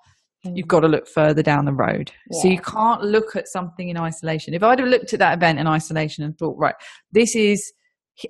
You've 0.43 0.67
got 0.67 0.81
to 0.81 0.87
look 0.87 1.07
further 1.07 1.41
down 1.41 1.65
the 1.65 1.73
road. 1.73 2.11
Yeah. 2.29 2.41
So 2.41 2.47
you 2.49 2.59
can't 2.59 3.01
look 3.01 3.35
at 3.35 3.47
something 3.47 3.89
in 3.89 3.97
isolation. 3.97 4.53
If 4.53 4.61
I'd 4.61 4.77
have 4.77 4.87
looked 4.87 5.11
at 5.13 5.19
that 5.19 5.33
event 5.33 5.57
in 5.57 5.65
isolation 5.65 6.23
and 6.23 6.37
thought, 6.37 6.55
right, 6.55 6.75
this 7.11 7.35
is 7.35 7.73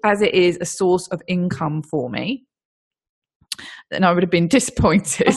as 0.03 0.21
it 0.21 0.33
is 0.33 0.57
a 0.59 0.65
source 0.65 1.07
of 1.09 1.21
income 1.27 1.83
for 1.83 2.09
me, 2.09 2.45
then 3.91 4.03
I 4.03 4.11
would 4.11 4.23
have 4.23 4.31
been 4.31 4.47
disappointed 4.49 5.35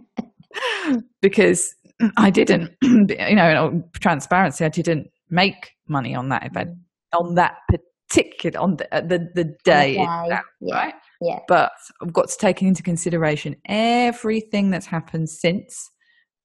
because 1.22 1.74
I 2.16 2.30
didn't, 2.30 2.72
you 2.82 3.36
know, 3.36 3.82
transparency, 4.00 4.64
I 4.64 4.68
didn't 4.68 5.08
make 5.30 5.72
money 5.88 6.14
on 6.14 6.28
that 6.30 6.46
event, 6.46 6.70
mm. 6.70 7.20
on 7.20 7.34
that 7.36 7.56
particular, 7.68 8.60
on 8.60 8.76
the, 8.76 8.86
the, 8.92 9.28
the 9.34 9.54
day, 9.64 9.94
okay. 9.94 10.02
itself, 10.02 10.44
yeah. 10.60 10.74
right? 10.74 10.94
Yeah. 11.20 11.38
But 11.46 11.72
I've 12.02 12.12
got 12.12 12.28
to 12.28 12.36
take 12.36 12.62
into 12.62 12.82
consideration 12.82 13.56
everything 13.68 14.70
that's 14.70 14.86
happened 14.86 15.30
since 15.30 15.90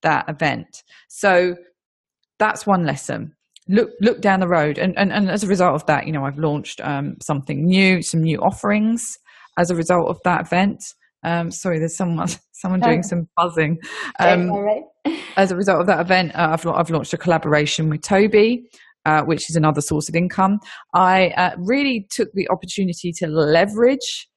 that 0.04 0.30
event. 0.30 0.84
So 1.10 1.56
that's 2.38 2.68
one 2.68 2.86
lesson. 2.86 3.34
Look 3.70 3.92
look 4.00 4.22
down 4.22 4.40
the 4.40 4.48
road, 4.48 4.78
and 4.78 4.98
and, 4.98 5.12
and 5.12 5.30
as 5.30 5.44
a 5.44 5.48
result 5.48 5.76
of 5.76 5.86
that, 5.88 6.08
you 6.08 6.14
know, 6.14 6.26
I've 6.26 6.38
launched 6.38 6.82
um, 6.82 7.16
something 7.22 7.66
new, 7.66 8.02
some 8.02 8.22
new 8.22 8.40
offerings 8.40 9.18
as 9.58 9.72
a 9.72 9.76
result 9.76 10.08
of 10.08 10.20
that 10.24 10.42
event. 10.42 10.84
Um, 11.24 11.52
sorry, 11.52 11.80
there's 11.80 11.98
someone 11.98 12.28
someone 12.54 12.80
doing 12.80 13.04
some 13.12 13.28
buzzing. 13.36 13.80
Um, 14.20 14.52
as 15.38 15.52
a 15.52 15.56
result 15.56 15.82
of 15.82 15.88
that 15.88 16.00
event, 16.00 16.36
uh, 16.36 16.50
I've 16.52 16.66
I've 16.68 16.90
launched 16.90 17.14
a 17.14 17.18
collaboration 17.18 17.90
with 17.90 18.02
Toby. 18.02 18.70
Uh, 19.06 19.24
which 19.24 19.50
is 19.50 19.56
another 19.56 19.80
source 19.80 20.10
of 20.10 20.18
income. 20.18 20.60
I 20.94 21.30
uh, 21.38 21.52
really 21.60 22.06
took 22.10 22.30
the 22.34 22.50
opportunity 22.50 23.14
to 23.20 23.28
leverage 23.28 24.28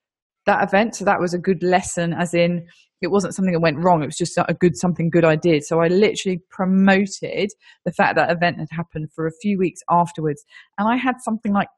that 0.50 0.66
event. 0.66 0.96
So 0.96 1.04
that 1.04 1.20
was 1.20 1.34
a 1.34 1.38
good 1.38 1.62
lesson, 1.62 2.12
as 2.12 2.34
in 2.34 2.66
it 3.00 3.10
wasn't 3.10 3.34
something 3.34 3.52
that 3.52 3.60
went 3.60 3.78
wrong. 3.78 4.02
It 4.02 4.06
was 4.06 4.16
just 4.16 4.36
a 4.36 4.54
good 4.54 4.76
something 4.76 5.08
good 5.10 5.24
I 5.24 5.36
did. 5.36 5.64
So 5.64 5.80
I 5.80 5.88
literally 5.88 6.40
promoted 6.50 7.50
the 7.84 7.92
fact 7.92 8.16
that 8.16 8.30
event 8.30 8.58
had 8.58 8.68
happened 8.70 9.08
for 9.14 9.26
a 9.26 9.32
few 9.40 9.58
weeks 9.58 9.80
afterwards, 9.90 10.44
and 10.78 10.88
I 10.88 10.96
had 10.96 11.14
something 11.20 11.52
like 11.52 11.68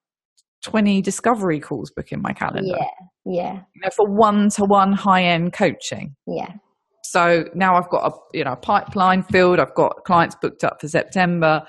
20 0.63 1.03
discovery 1.03 1.61
calls 1.61 1.91
book 1.91 2.13
in 2.13 2.23
my 2.23 2.33
calendar. 2.33 2.77
Yeah. 2.77 2.89
Yeah. 3.25 3.53
You 3.75 3.83
know, 3.83 3.91
for 3.95 4.07
one 4.07 4.49
to 4.51 4.65
one 4.65 4.93
high 4.93 5.25
end 5.25 5.53
coaching. 5.53 6.17
Yeah. 6.27 6.55
So 7.05 7.45
now 7.55 7.77
I've 7.77 7.91
got 7.91 8.13
a 8.13 8.17
you 8.33 8.45
know 8.45 8.57
pipeline 8.57 9.23
filled. 9.23 9.61
I've 9.61 9.75
got 9.75 10.05
clients 10.05 10.37
booked 10.41 10.65
up 10.65 10.81
for 10.81 10.89
September. 10.89 11.63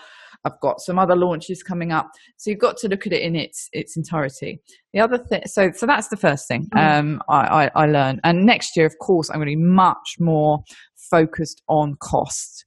I've 0.45 0.59
got 0.61 0.81
some 0.81 0.99
other 0.99 1.15
launches 1.15 1.63
coming 1.63 1.91
up. 1.91 2.09
So 2.37 2.49
you've 2.49 2.59
got 2.59 2.77
to 2.77 2.87
look 2.87 3.07
at 3.07 3.13
it 3.13 3.21
in 3.21 3.35
its 3.35 3.69
its 3.73 3.95
entirety. 3.95 4.61
The 4.93 4.99
other 4.99 5.17
thing, 5.17 5.43
so 5.45 5.71
so 5.73 5.85
that's 5.85 6.09
the 6.09 6.17
first 6.17 6.47
thing 6.47 6.67
mm. 6.73 6.99
um, 6.99 7.21
I, 7.29 7.65
I, 7.65 7.71
I 7.75 7.85
learned. 7.85 8.19
And 8.23 8.45
next 8.45 8.75
year, 8.75 8.85
of 8.85 8.97
course, 8.99 9.29
I'm 9.29 9.37
going 9.37 9.47
to 9.47 9.55
be 9.55 9.63
much 9.63 10.17
more 10.19 10.63
focused 11.09 11.61
on 11.67 11.95
cost 11.99 12.65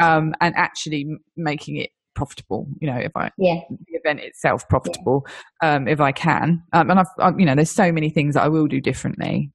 um, 0.00 0.34
and 0.40 0.54
actually 0.56 1.06
making 1.36 1.76
it 1.76 1.90
profitable 2.16 2.66
you 2.80 2.90
know 2.90 2.98
if 2.98 3.12
i 3.14 3.30
yeah 3.38 3.60
the 3.70 3.94
event 3.94 4.20
itself 4.20 4.68
profitable 4.68 5.24
yeah. 5.62 5.76
um 5.76 5.88
if 5.88 6.00
i 6.00 6.10
can 6.10 6.62
um, 6.72 6.90
and 6.90 6.98
i've 6.98 7.06
I, 7.18 7.30
you 7.38 7.46
know 7.46 7.54
there's 7.54 7.70
so 7.70 7.92
many 7.92 8.10
things 8.10 8.34
that 8.34 8.42
i 8.42 8.48
will 8.48 8.66
do 8.66 8.80
differently 8.80 9.52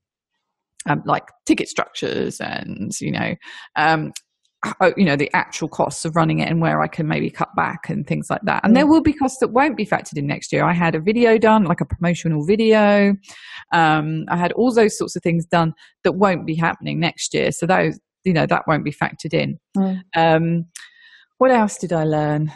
um, 0.87 1.03
like 1.05 1.27
ticket 1.45 1.67
structures 1.67 2.39
and 2.39 2.91
you 3.01 3.11
know 3.11 3.35
um, 3.75 4.13
you 4.97 5.05
know 5.05 5.15
the 5.15 5.29
actual 5.33 5.67
costs 5.67 6.05
of 6.05 6.15
running 6.15 6.39
it 6.39 6.49
and 6.49 6.61
where 6.61 6.81
I 6.81 6.87
can 6.87 7.07
maybe 7.07 7.29
cut 7.29 7.53
back 7.55 7.89
and 7.89 8.05
things 8.05 8.29
like 8.29 8.41
that. 8.43 8.63
And 8.63 8.71
mm. 8.71 8.75
there 8.75 8.87
will 8.87 9.01
be 9.01 9.13
costs 9.13 9.39
that 9.39 9.49
won't 9.49 9.77
be 9.77 9.85
factored 9.85 10.17
in 10.17 10.27
next 10.27 10.51
year. 10.51 10.63
I 10.63 10.73
had 10.73 10.95
a 10.95 10.99
video 10.99 11.37
done, 11.37 11.63
like 11.65 11.81
a 11.81 11.85
promotional 11.85 12.45
video. 12.45 13.15
Um, 13.71 14.25
I 14.29 14.37
had 14.37 14.51
all 14.53 14.73
those 14.73 14.97
sorts 14.97 15.15
of 15.15 15.23
things 15.23 15.45
done 15.45 15.73
that 16.03 16.13
won't 16.13 16.45
be 16.45 16.55
happening 16.55 16.99
next 16.99 17.33
year. 17.33 17.51
So 17.51 17.65
those, 17.65 17.99
you 18.23 18.33
know, 18.33 18.45
that 18.45 18.63
won't 18.67 18.83
be 18.83 18.91
factored 18.91 19.33
in. 19.33 19.59
Mm. 19.77 20.01
Um, 20.15 20.65
what 21.37 21.51
else 21.51 21.77
did 21.77 21.93
I 21.93 22.03
learn? 22.03 22.51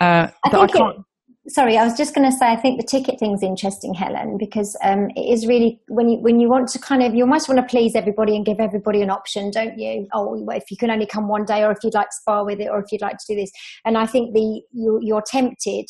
Uh, 0.00 0.28
I 0.44 0.50
that 0.50 0.60
I 0.60 0.66
can't. 0.66 0.98
It- 0.98 1.04
sorry, 1.48 1.76
I 1.76 1.84
was 1.84 1.96
just 1.96 2.14
going 2.14 2.30
to 2.30 2.36
say, 2.36 2.46
I 2.46 2.56
think 2.56 2.80
the 2.80 2.86
ticket 2.86 3.18
thing's 3.18 3.42
interesting, 3.42 3.94
Helen, 3.94 4.38
because 4.38 4.76
um, 4.82 5.10
it 5.16 5.32
is 5.32 5.46
really 5.46 5.80
when 5.88 6.08
you 6.08 6.18
when 6.18 6.40
you 6.40 6.48
want 6.48 6.68
to 6.68 6.78
kind 6.78 7.02
of 7.02 7.14
you 7.14 7.24
almost 7.24 7.48
want 7.48 7.60
to 7.60 7.66
please 7.66 7.94
everybody 7.94 8.34
and 8.36 8.46
give 8.46 8.60
everybody 8.60 9.02
an 9.02 9.10
option, 9.10 9.50
don't 9.50 9.78
you? 9.78 10.06
Oh, 10.12 10.46
if 10.50 10.70
you 10.70 10.76
can 10.76 10.90
only 10.90 11.06
come 11.06 11.28
one 11.28 11.44
day, 11.44 11.62
or 11.62 11.72
if 11.72 11.78
you'd 11.82 11.94
like 11.94 12.08
to 12.08 12.16
spar 12.16 12.44
with 12.44 12.60
it, 12.60 12.68
or 12.68 12.80
if 12.80 12.90
you'd 12.92 13.02
like 13.02 13.18
to 13.18 13.26
do 13.28 13.36
this. 13.36 13.50
And 13.84 13.98
I 13.98 14.06
think 14.06 14.34
the 14.34 14.62
you, 14.72 14.98
you're 15.02 15.22
tempted 15.26 15.86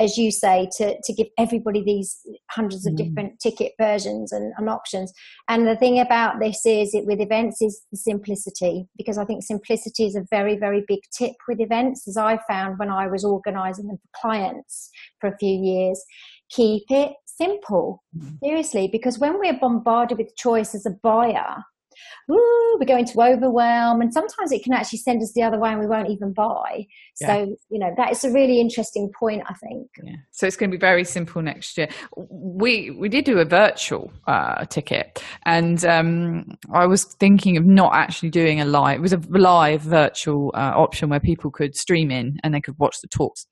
as 0.00 0.16
you 0.16 0.30
say, 0.30 0.68
to, 0.78 0.96
to 1.04 1.12
give 1.12 1.26
everybody 1.38 1.84
these 1.84 2.20
hundreds 2.50 2.86
of 2.86 2.94
mm. 2.94 2.96
different 2.96 3.38
ticket 3.38 3.72
versions 3.78 4.32
and, 4.32 4.52
and, 4.56 4.68
options. 4.68 5.12
And 5.48 5.66
the 5.66 5.76
thing 5.76 6.00
about 6.00 6.40
this 6.40 6.64
is, 6.64 6.94
it, 6.94 7.04
with 7.06 7.20
events, 7.20 7.60
is 7.60 7.82
the 7.92 7.98
simplicity, 7.98 8.88
because 8.96 9.18
I 9.18 9.24
think 9.26 9.42
simplicity 9.42 10.06
is 10.06 10.16
a 10.16 10.26
very, 10.30 10.56
very 10.56 10.84
big 10.88 11.00
tip 11.16 11.32
with 11.46 11.60
events, 11.60 12.08
as 12.08 12.16
I 12.16 12.38
found 12.48 12.78
when 12.78 12.90
I 12.90 13.06
was 13.06 13.24
organising 13.24 13.88
them 13.88 13.98
for 13.98 14.20
clients 14.20 14.90
for 15.20 15.28
a 15.28 15.36
few 15.36 15.62
years. 15.62 16.02
Keep 16.50 16.84
it 16.90 17.12
simple, 17.26 18.02
mm. 18.16 18.38
seriously, 18.42 18.88
because 18.90 19.18
when 19.18 19.38
we're 19.38 19.58
bombarded 19.58 20.16
with 20.16 20.34
choice 20.36 20.74
as 20.74 20.86
a 20.86 20.96
buyer, 21.02 21.56
ooh, 22.30 22.76
we're 22.78 22.86
going 22.86 23.04
to 23.06 23.20
overwhelm. 23.20 24.00
And 24.00 24.12
sometimes 24.12 24.52
it 24.52 24.62
can 24.62 24.72
actually 24.72 24.98
send 25.00 25.22
us 25.22 25.32
the 25.34 25.42
other 25.42 25.58
way 25.58 25.70
and 25.70 25.80
we 25.80 25.86
won't 25.86 26.10
even 26.10 26.32
buy. 26.32 26.86
Yeah. 27.20 27.26
So, 27.26 27.56
you 27.70 27.78
know, 27.78 27.92
that 27.96 28.12
is 28.12 28.24
a 28.24 28.30
really 28.30 28.60
interesting 28.60 29.10
point, 29.18 29.42
I 29.48 29.54
think. 29.54 29.88
Yeah. 30.02 30.16
So 30.32 30.46
it's 30.46 30.56
going 30.56 30.70
to 30.70 30.76
be 30.76 30.80
very 30.80 31.04
simple 31.04 31.42
next 31.42 31.76
year. 31.76 31.88
We, 32.16 32.90
we 32.90 33.08
did 33.08 33.24
do 33.24 33.38
a 33.38 33.44
virtual 33.44 34.12
uh, 34.26 34.64
ticket 34.66 35.22
and 35.44 35.84
um, 35.84 36.56
I 36.72 36.86
was 36.86 37.04
thinking 37.04 37.56
of 37.56 37.64
not 37.64 37.94
actually 37.94 38.30
doing 38.30 38.60
a 38.60 38.64
live, 38.64 38.98
it 38.98 39.02
was 39.02 39.12
a 39.12 39.20
live 39.30 39.82
virtual 39.82 40.52
uh, 40.54 40.72
option 40.76 41.08
where 41.08 41.20
people 41.20 41.50
could 41.50 41.74
stream 41.76 42.10
in 42.10 42.38
and 42.42 42.54
they 42.54 42.60
could 42.60 42.78
watch 42.78 42.96
the 43.02 43.08
talks. 43.08 43.46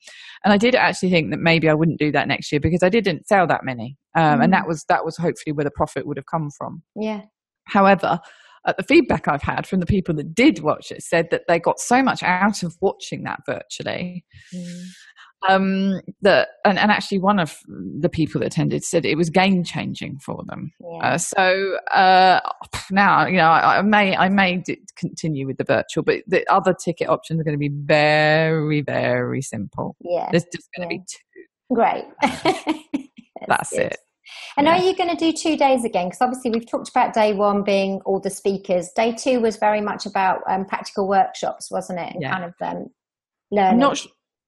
And 0.44 0.52
I 0.52 0.56
did 0.56 0.74
actually 0.74 1.11
think 1.11 1.30
that 1.30 1.40
maybe 1.40 1.68
I 1.68 1.74
wouldn't 1.74 1.98
do 1.98 2.12
that 2.12 2.28
next 2.28 2.52
year 2.52 2.61
because 2.61 2.82
I 2.82 2.88
didn't 2.88 3.26
sell 3.26 3.46
that 3.46 3.64
many. 3.64 3.96
Um, 4.16 4.40
mm. 4.40 4.44
And 4.44 4.52
that 4.52 4.66
was 4.66 4.84
that 4.88 5.04
was 5.04 5.16
hopefully 5.16 5.52
where 5.52 5.64
the 5.64 5.70
profit 5.70 6.06
would 6.06 6.16
have 6.16 6.26
come 6.26 6.50
from. 6.56 6.82
Yeah. 6.96 7.22
However, 7.68 8.20
uh, 8.64 8.72
the 8.76 8.83
feedback 8.83 9.28
I've 9.28 9.42
had 9.42 9.66
from 9.66 9.81
the 9.81 9.87
people 9.87 10.14
that 10.16 10.35
did 10.35 10.61
watch 10.61 10.90
it 10.90 11.02
said 11.02 11.28
that 11.31 11.44
they 11.48 11.59
got 11.59 11.81
so 11.81 12.02
much 12.02 12.22
out 12.22 12.62
of 12.62 12.76
watching 12.81 13.24
that 13.24 13.40
virtually. 13.46 14.24
Mm. 14.54 14.85
Um, 15.48 16.00
that 16.22 16.48
and, 16.64 16.81
and 16.81 16.90
actually 16.90 17.20
one 17.20 17.38
of 17.38 17.59
the 17.68 18.09
people 18.09 18.40
that 18.40 18.48
attended 18.48 18.83
said 18.83 19.07
it 19.07 19.14
was 19.14 19.31
game 19.31 19.62
changing 19.62 20.18
for 20.18 20.42
them. 20.48 20.72
Yeah. 20.81 20.98
Uh, 20.98 21.18
so 21.18 21.76
uh, 21.92 22.40
now 22.90 23.24
you 23.24 23.37
know 23.37 23.48
I, 23.48 23.78
I, 23.78 23.83
may 23.83 24.16
I 24.16 24.28
may 24.31 24.61
continue 24.96 25.46
with 25.46 25.59
the 25.59 25.64
virtual, 25.64 26.02
but 26.02 26.24
the 26.26 26.44
other 26.52 26.74
ticket 26.74 27.09
options 27.09 27.40
are 27.40 27.44
going 27.44 27.54
to 27.54 27.59
be 27.59 27.68
very 27.72 28.81
very 28.81 29.40
simple. 29.40 29.94
Yeah, 30.00 30.28
there's 30.33 30.46
just 30.52 30.68
going 30.76 30.88
to 30.88 30.94
yeah. 30.96 30.98
be 30.98 31.04
two. 31.07 31.74
Great. 31.74 32.04
That's, 33.46 33.70
That's 33.70 33.72
it. 33.74 33.96
And 34.57 34.68
are 34.68 34.79
you 34.79 34.94
going 34.96 35.11
to 35.11 35.16
do 35.16 35.33
two 35.33 35.57
days 35.57 35.85
again? 35.85 36.07
Because 36.07 36.20
obviously 36.20 36.51
we've 36.51 36.68
talked 36.68 36.88
about 36.88 37.14
day 37.14 37.33
one 37.33 37.62
being 37.62 38.01
all 38.05 38.20
the 38.20 38.31
speakers. 38.31 38.90
Day 38.94 39.12
two 39.12 39.40
was 39.40 39.57
very 39.57 39.81
much 39.81 40.07
about 40.07 40.40
um, 40.48 40.64
practical 40.64 41.09
workshops, 41.09 41.70
wasn't 41.70 42.01
it? 42.01 42.14
And 42.14 42.22
yeah. 42.22 42.33
kind 42.33 42.44
of 42.44 42.55
um, 42.61 42.87
learning. 43.51 43.79
not 43.79 44.07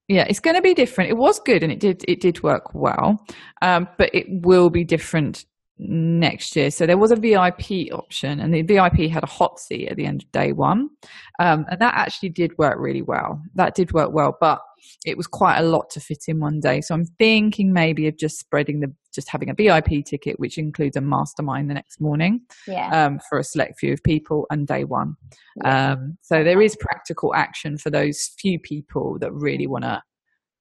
yeah, 0.08 0.26
it's 0.28 0.40
going 0.40 0.56
to 0.56 0.62
be 0.62 0.74
different. 0.74 1.10
It 1.10 1.16
was 1.16 1.38
good 1.38 1.62
and 1.62 1.70
it 1.70 1.78
did 1.78 2.04
it 2.08 2.20
did 2.20 2.42
work 2.42 2.74
well, 2.74 3.24
um, 3.62 3.86
but 3.96 4.12
it 4.12 4.26
will 4.28 4.68
be 4.68 4.82
different 4.82 5.44
next 5.78 6.56
year. 6.56 6.70
So 6.70 6.84
there 6.84 6.98
was 6.98 7.12
a 7.12 7.16
VIP 7.16 7.92
option, 7.92 8.40
and 8.40 8.52
the 8.52 8.62
VIP 8.62 9.10
had 9.10 9.22
a 9.22 9.28
hot 9.28 9.60
seat 9.60 9.88
at 9.88 9.96
the 9.96 10.06
end 10.06 10.24
of 10.24 10.32
day 10.32 10.52
one, 10.52 10.90
um, 11.38 11.64
and 11.70 11.80
that 11.80 11.94
actually 11.94 12.30
did 12.30 12.58
work 12.58 12.76
really 12.78 13.02
well. 13.02 13.40
That 13.54 13.76
did 13.76 13.92
work 13.92 14.12
well, 14.12 14.36
but 14.40 14.60
it 15.06 15.16
was 15.16 15.26
quite 15.26 15.58
a 15.58 15.62
lot 15.62 15.90
to 15.90 16.00
fit 16.00 16.24
in 16.26 16.40
one 16.40 16.58
day. 16.60 16.80
So 16.80 16.94
I'm 16.94 17.06
thinking 17.06 17.72
maybe 17.72 18.08
of 18.08 18.18
just 18.18 18.40
spreading 18.40 18.80
the 18.80 18.92
just 19.14 19.28
having 19.28 19.50
a 19.50 19.54
VIP 19.54 20.04
ticket, 20.04 20.38
which 20.38 20.58
includes 20.58 20.96
a 20.96 21.00
mastermind 21.00 21.70
the 21.70 21.74
next 21.74 22.00
morning 22.00 22.40
yeah. 22.66 23.06
um, 23.06 23.20
for 23.28 23.38
a 23.38 23.44
select 23.44 23.78
few 23.78 23.92
of 23.92 24.02
people 24.02 24.46
and 24.50 24.66
day 24.66 24.84
one. 24.84 25.16
Yeah. 25.56 25.92
Um, 25.92 26.18
so 26.22 26.44
there 26.44 26.60
is 26.60 26.76
practical 26.76 27.34
action 27.34 27.78
for 27.78 27.90
those 27.90 28.30
few 28.38 28.58
people 28.58 29.18
that 29.20 29.32
really 29.32 29.66
want 29.66 29.84
to 29.84 30.02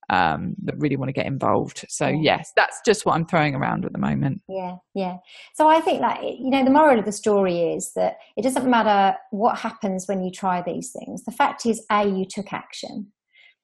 um, 0.10 0.56
that 0.64 0.76
really 0.78 0.98
want 0.98 1.10
to 1.10 1.14
get 1.14 1.26
involved. 1.26 1.86
So 1.88 2.08
yeah. 2.08 2.38
yes, 2.38 2.52
that's 2.56 2.82
just 2.86 3.06
what 3.06 3.16
I'm 3.16 3.26
throwing 3.26 3.56
around 3.56 3.86
at 3.86 3.94
the 3.94 4.00
moment. 4.00 4.42
Yeah, 4.50 4.78
yeah. 4.96 5.18
So 5.54 5.68
I 5.68 5.82
think 5.82 6.02
that 6.02 6.24
you 6.24 6.50
know 6.50 6.64
the 6.64 6.72
moral 6.72 7.00
of 7.00 7.06
the 7.06 7.12
story 7.12 7.74
is 7.74 7.94
that 7.96 8.18
it 8.36 8.42
doesn't 8.42 8.70
matter 8.70 9.18
what 9.32 9.60
happens 9.60 10.08
when 10.08 10.24
you 10.24 10.32
try 10.32 10.62
these 10.62 10.92
things. 10.92 11.24
The 11.26 11.32
fact 11.32 11.66
is, 11.66 11.86
a 11.92 12.08
you 12.08 12.26
took 12.26 12.52
action. 12.54 13.12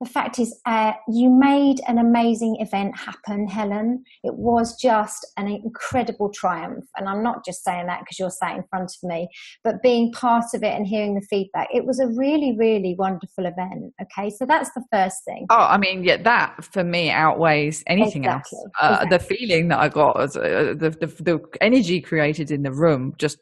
The 0.06 0.12
fact 0.12 0.40
is, 0.40 0.58
uh, 0.66 0.94
you 1.08 1.30
made 1.30 1.82
an 1.88 1.98
amazing 1.98 2.58
event 2.60 2.98
happen, 2.98 3.48
Helen. 3.48 4.04
It 4.24 4.36
was 4.36 4.80
just 4.80 5.26
an 5.38 5.48
incredible 5.48 6.32
triumph. 6.32 6.86
And 6.98 7.10
I'm 7.10 7.24
not 7.24 7.44
just 7.44 7.64
saying 7.64 7.88
that 7.88 8.02
because 8.02 8.20
you're 8.20 8.30
sat 8.30 8.56
in 8.56 8.64
front 8.70 8.92
of 8.92 9.10
me, 9.10 9.28
but 9.64 9.82
being 9.82 10.12
part 10.12 10.46
of 10.54 10.64
it 10.64 10.74
and 10.74 10.86
hearing 10.86 11.16
the 11.16 11.26
feedback. 11.30 11.70
It 11.74 11.86
was 11.86 12.00
a 12.00 12.08
really, 12.08 12.56
really 12.58 12.96
wonderful 12.98 13.46
event. 13.46 13.94
Okay. 14.02 14.30
So 14.30 14.46
that's 14.46 14.72
the 14.74 14.84
first 14.92 15.26
thing. 15.26 15.48
Oh, 15.50 15.56
I 15.58 15.78
mean, 15.78 16.04
yeah, 16.04 16.22
that 16.22 16.64
for 16.64 16.84
me 16.84 17.10
outweighs 17.10 17.84
anything 17.88 18.26
exactly. 18.26 18.60
else. 18.60 18.72
Uh, 18.80 18.88
exactly. 19.02 19.18
The 19.18 19.24
feeling 19.24 19.68
that 19.70 19.80
I 19.80 19.90
got, 19.90 20.16
uh, 20.18 20.30
the, 20.30 20.96
the, 21.00 21.24
the, 21.24 21.40
energy 21.62 22.02
created 22.02 22.52
in 22.52 22.64
the 22.64 22.72
room 22.72 23.14
just 23.18 23.40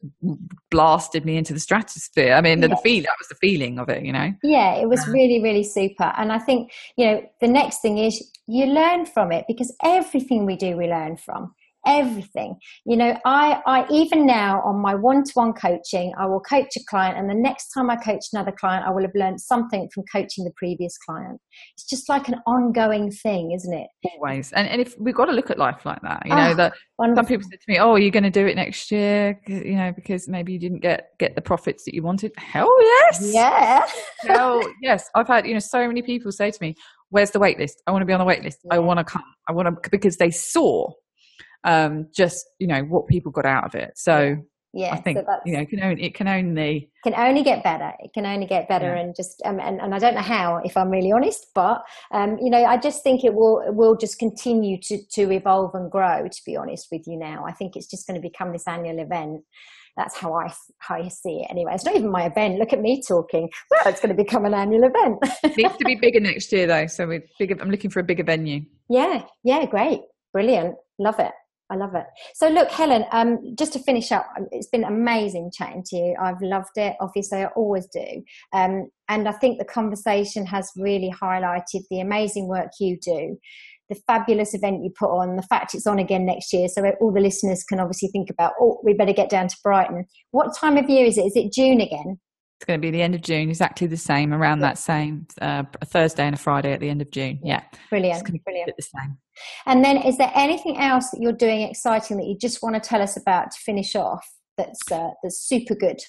blasted 0.72 1.26
me 1.26 1.36
into 1.36 1.54
the 1.54 1.60
stratosphere. 1.60 2.34
I 2.34 2.42
mean, 2.42 2.62
yeah. 2.62 2.68
the, 2.68 2.76
the 2.76 2.82
feel, 2.82 3.04
that 3.04 3.16
was 3.20 3.28
the 3.28 3.36
feeling 3.36 3.80
of 3.80 3.90
it, 3.90 4.04
you 4.06 4.14
know? 4.14 4.34
Yeah, 4.44 4.76
it 4.76 4.88
was 4.88 5.06
really, 5.08 5.42
really 5.42 5.64
super. 5.64 6.14
And 6.18 6.32
I 6.32 6.40
think, 6.40 6.53
you 6.98 7.06
know, 7.06 7.24
the 7.42 7.48
next 7.48 7.82
thing 7.82 7.98
is 7.98 8.32
you 8.48 8.66
learn 8.66 9.06
from 9.06 9.32
it 9.32 9.46
because 9.48 9.76
everything 9.84 10.46
we 10.46 10.56
do, 10.56 10.78
we 10.78 10.88
learn 10.88 11.18
from 11.18 11.54
everything. 11.86 12.56
You 12.86 12.98
know 12.98 13.18
i 13.26 13.62
i 13.66 13.86
even 13.90 14.26
now 14.26 14.62
on 14.62 14.78
my 14.82 14.96
one-to-one 14.96 15.54
coaching 15.54 16.14
i 16.18 16.26
will 16.26 16.40
coach 16.40 16.76
a 16.76 16.82
client 16.90 17.18
and 17.18 17.30
the 17.30 17.34
next 17.34 17.70
time 17.70 17.90
i 17.90 17.96
coach 17.96 18.26
another 18.34 18.52
client 18.52 18.86
i 18.86 18.92
will 18.92 19.02
have 19.02 19.16
learned 19.16 19.40
something 19.40 19.90
from 19.94 20.04
coaching 20.12 20.44
the 20.44 20.52
previous 20.56 20.98
client. 20.98 21.40
It's 21.76 21.86
just 21.86 22.10
like 22.10 22.28
an 22.28 22.36
ongoing 22.46 23.12
thing 23.12 23.52
isn't 23.52 23.74
it? 23.74 23.88
Always. 24.16 24.52
And, 24.54 24.68
and 24.68 24.82
if 24.82 24.96
we've 25.00 25.16
got 25.16 25.26
to 25.26 25.32
look 25.32 25.50
at 25.50 25.58
life 25.58 25.86
like 25.86 26.02
that 26.02 26.24
you 26.26 26.36
know 26.36 26.52
oh, 26.52 26.56
that 26.56 26.74
some 27.16 27.26
people 27.26 27.48
said 27.50 27.60
to 27.60 27.72
me 27.72 27.80
oh 27.80 27.96
you're 27.96 28.12
going 28.12 28.24
to 28.24 28.30
do 28.30 28.46
it 28.46 28.56
next 28.56 28.92
year? 28.92 29.40
You 29.48 29.76
know 29.76 29.92
because 29.92 30.28
maybe 30.28 30.54
you 30.54 30.60
didn't 30.60 30.80
get 30.80 31.10
get 31.20 31.36
the 31.36 31.42
profits 31.42 31.86
that 31.86 31.94
you 31.94 32.04
wanted. 32.04 32.32
Hell 32.38 32.70
yes! 32.82 33.32
Yeah. 33.34 33.86
Hell 34.22 34.62
yes. 34.82 35.10
I've 35.16 35.28
had 35.28 35.46
you 35.46 35.54
know 35.54 35.60
so 35.60 35.88
many 35.88 36.02
people 36.02 36.32
say 36.32 36.52
to 36.52 36.58
me 36.62 36.76
where's 37.10 37.32
the 37.32 37.40
wait 37.40 37.60
list 37.60 37.82
i 37.86 37.92
want 37.92 38.02
to 38.02 38.08
be 38.08 38.14
on 38.14 38.20
the 38.20 38.26
wait 38.26 38.44
list 38.44 38.58
yeah. 38.64 38.74
i 38.74 38.80
want 38.80 38.98
to 38.98 39.04
come. 39.04 39.24
I 39.48 39.52
want 39.52 39.68
to 39.68 39.90
because 39.90 40.18
they 40.18 40.32
saw 40.32 40.90
um, 41.64 42.08
just 42.14 42.46
you 42.60 42.68
know 42.68 42.82
what 42.82 43.08
people 43.08 43.32
got 43.32 43.46
out 43.46 43.66
of 43.66 43.76
it. 43.76 43.92
So 43.96 44.38
yeah, 44.74 44.92
I 44.92 44.98
think 44.98 45.20
so 45.20 45.26
you 45.46 45.54
know 45.54 45.60
it 45.60 45.70
can 45.70 45.84
only 45.84 46.04
it 46.04 46.16
can 46.16 46.28
only 46.28 46.90
can 47.04 47.14
only 47.14 47.44
get 47.44 47.64
better. 47.64 47.94
It 48.00 48.12
can 48.12 48.26
only 48.26 48.48
get 48.48 48.68
better, 48.68 48.96
yeah. 48.96 49.02
and 49.02 49.16
just 49.16 49.40
um, 49.46 49.60
and 49.60 49.80
and 49.80 49.94
I 49.94 50.00
don't 50.00 50.16
know 50.16 50.22
how, 50.22 50.62
if 50.64 50.76
I'm 50.76 50.90
really 50.90 51.12
honest, 51.12 51.46
but 51.54 51.84
um, 52.12 52.40
you 52.42 52.50
know, 52.50 52.66
I 52.66 52.78
just 52.78 53.04
think 53.04 53.24
it 53.24 53.36
will 53.36 53.62
it 53.68 53.76
will 53.76 53.96
just 53.96 54.18
continue 54.18 54.80
to 54.82 54.98
to 55.12 55.32
evolve 55.32 55.76
and 55.76 55.92
grow. 55.92 56.28
To 56.28 56.42
be 56.44 56.58
honest 56.58 56.88
with 56.92 57.04
you, 57.06 57.20
now 57.20 57.46
I 57.46 57.52
think 57.52 57.76
it's 57.76 57.86
just 57.86 58.08
going 58.08 58.20
to 58.20 58.28
become 58.28 58.52
this 58.52 58.68
annual 58.68 58.98
event. 58.98 59.42
That's 59.96 60.18
how 60.18 60.34
I 60.34 60.52
how 60.80 60.96
I 60.96 61.08
see 61.08 61.42
it. 61.44 61.52
Anyway, 61.52 61.72
it's 61.76 61.86
not 61.86 61.96
even 61.96 62.10
my 62.10 62.26
event. 62.26 62.58
Look 62.58 62.74
at 62.74 62.82
me 62.82 63.04
talking. 63.08 63.50
Well, 63.70 63.82
it's 63.86 64.02
going 64.02 64.16
to 64.16 64.24
become 64.24 64.46
an 64.46 64.56
annual 64.56 64.86
event. 64.86 65.20
it 65.44 65.56
Needs 65.56 65.78
to 65.78 65.86
be 65.86 65.96
bigger 66.02 66.20
next 66.20 66.52
year, 66.52 66.66
though. 66.66 66.88
So 66.88 67.06
we're 67.06 67.24
bigger. 67.38 67.56
I'm 67.62 67.70
looking 67.70 67.92
for 67.92 68.00
a 68.00 68.04
bigger 68.04 68.24
venue. 68.24 68.62
Yeah, 68.90 69.24
yeah, 69.44 69.68
great, 69.68 70.02
brilliant, 70.34 70.78
love 70.98 71.20
it. 71.20 71.32
I 71.74 71.76
love 71.76 71.96
it. 71.96 72.06
So, 72.36 72.50
look, 72.50 72.70
Helen, 72.70 73.04
um, 73.12 73.56
just 73.58 73.74
to 73.74 73.80
finish 73.80 74.12
up, 74.12 74.28
um, 74.38 74.46
it's 74.52 74.68
been 74.68 74.84
amazing 74.84 75.52
chatting 75.52 75.84
to 75.88 75.96
you. 75.96 76.16
I've 76.22 76.42
loved 76.42 76.78
it. 76.78 76.96
Obviously, 77.02 77.40
I 77.40 77.48
always 77.56 77.88
do. 77.88 78.24
Um, 78.54 78.90
and 79.10 79.28
I 79.28 79.32
think 79.32 79.58
the 79.58 79.66
conversation 79.66 80.46
has 80.46 80.72
really 80.78 81.12
highlighted 81.12 81.82
the 81.90 82.00
amazing 82.00 82.48
work 82.48 82.70
you 82.80 83.00
do, 83.04 83.40
the 83.90 84.00
fabulous 84.06 84.54
event 84.54 84.84
you 84.84 84.92
put 84.98 85.10
on, 85.10 85.36
the 85.36 85.42
fact 85.42 85.74
it's 85.74 85.88
on 85.88 85.98
again 85.98 86.28
next 86.28 86.54
year. 86.54 86.68
So, 86.68 86.86
all 87.02 87.12
the 87.12 87.20
listeners 87.20 87.64
can 87.64 87.80
obviously 87.80 88.10
think 88.10 88.30
about, 88.30 88.54
oh, 88.62 88.80
we 88.84 88.94
better 88.94 89.14
get 89.14 89.32
down 89.32 89.48
to 89.48 89.58
Brighton. 89.64 90.06
What 90.30 90.56
time 90.56 90.78
of 90.78 90.88
year 90.88 91.08
is 91.08 91.18
it? 91.18 91.26
Is 91.26 91.36
it 91.36 91.52
June 91.52 91.82
again? 91.82 92.20
It's 92.64 92.68
going 92.70 92.80
to 92.80 92.82
be 92.82 92.92
the 92.92 93.02
end 93.02 93.14
of 93.14 93.20
June, 93.20 93.50
exactly 93.50 93.88
the 93.88 93.98
same, 93.98 94.34
around 94.34 94.60
that 94.60 94.78
same 94.78 95.28
uh, 95.42 95.64
Thursday 95.84 96.24
and 96.24 96.34
a 96.34 96.38
Friday 96.38 96.72
at 96.72 96.80
the 96.80 96.88
end 96.88 97.02
of 97.02 97.12
June. 97.12 97.38
Yeah, 97.44 97.62
brilliant, 97.90 98.24
brilliant. 98.46 98.72
the 98.78 98.82
same. 98.82 99.18
And 99.66 99.84
then, 99.84 99.98
is 99.98 100.18
there 100.18 100.32
anything 100.34 100.78
else 100.80 101.10
that 101.10 101.20
you're 101.20 101.34
doing 101.34 101.64
exciting 101.64 102.16
that 102.16 102.26
you 102.26 102.38
just 102.38 102.64
want 102.64 102.76
to 102.76 102.80
tell 102.80 103.02
us 103.02 103.18
about 103.18 103.52
to 103.52 103.58
finish 103.60 103.98
off? 103.98 104.26
That's 104.58 104.80
uh, 104.90 105.10
that's 105.22 105.42
super 105.42 105.76
good. 105.76 106.00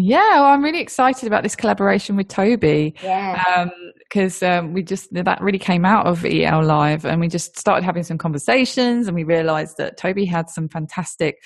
Yeah, 0.00 0.36
well, 0.36 0.44
I'm 0.44 0.62
really 0.62 0.78
excited 0.78 1.26
about 1.26 1.42
this 1.42 1.56
collaboration 1.56 2.14
with 2.14 2.28
Toby. 2.28 2.94
Yeah. 3.02 3.68
Because 4.08 4.40
um, 4.44 4.66
um, 4.66 4.72
we 4.72 4.84
just, 4.84 5.12
that 5.12 5.40
really 5.40 5.58
came 5.58 5.84
out 5.84 6.06
of 6.06 6.24
EL 6.24 6.62
Live 6.62 7.04
and 7.04 7.20
we 7.20 7.26
just 7.26 7.58
started 7.58 7.84
having 7.84 8.04
some 8.04 8.16
conversations 8.16 9.08
and 9.08 9.16
we 9.16 9.24
realized 9.24 9.76
that 9.78 9.96
Toby 9.96 10.24
had 10.24 10.50
some 10.50 10.68
fantastic 10.68 11.38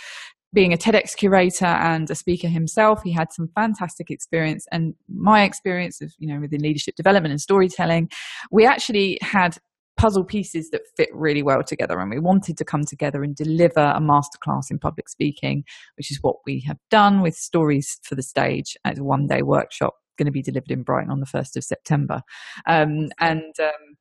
being 0.53 0.73
a 0.73 0.77
TEDx 0.77 1.17
curator 1.17 1.65
and 1.65 2.11
a 2.11 2.15
speaker 2.15 2.49
himself, 2.49 3.03
he 3.03 3.13
had 3.13 3.33
some 3.33 3.49
fantastic 3.55 4.11
experience. 4.11 4.67
And 4.71 4.95
my 5.09 5.45
experience 5.45 6.01
of, 6.01 6.13
you 6.19 6.33
know, 6.33 6.41
within 6.41 6.61
leadership 6.61 6.95
development 6.97 7.33
and 7.33 7.41
storytelling, 7.41 8.11
we 8.51 8.67
actually 8.67 9.19
had 9.23 9.57
puzzle 9.97 10.25
pieces 10.25 10.71
that 10.71 10.83
fit 10.97 11.09
really 11.13 11.43
well 11.43 11.63
together. 11.63 11.99
And 11.99 12.11
we 12.11 12.19
wanted 12.19 12.57
to 12.59 12.65
come 12.65 12.85
together 12.85 13.23
and 13.23 13.35
deliver 13.35 13.81
a 13.81 14.01
masterclass 14.01 14.71
in 14.71 14.79
public 14.79 15.09
speaking, 15.09 15.65
which 15.97 16.11
is 16.11 16.19
what 16.23 16.37
we 16.47 16.61
have 16.67 16.79
done 16.91 17.21
with 17.21 17.35
Stories 17.35 17.99
for 18.03 18.15
the 18.15 18.23
Stage 18.23 18.77
as 18.85 18.99
a 18.99 19.05
one 19.05 19.27
day 19.27 19.43
workshop 19.43 19.95
going 20.19 20.27
to 20.27 20.33
be 20.33 20.43
delivered 20.43 20.71
in 20.71 20.83
Brighton 20.83 21.11
on 21.11 21.21
the 21.21 21.27
1st 21.27 21.57
of 21.57 21.65
September. 21.65 22.21
Um, 22.67 23.09
and 23.19 23.55
um, 23.61 23.97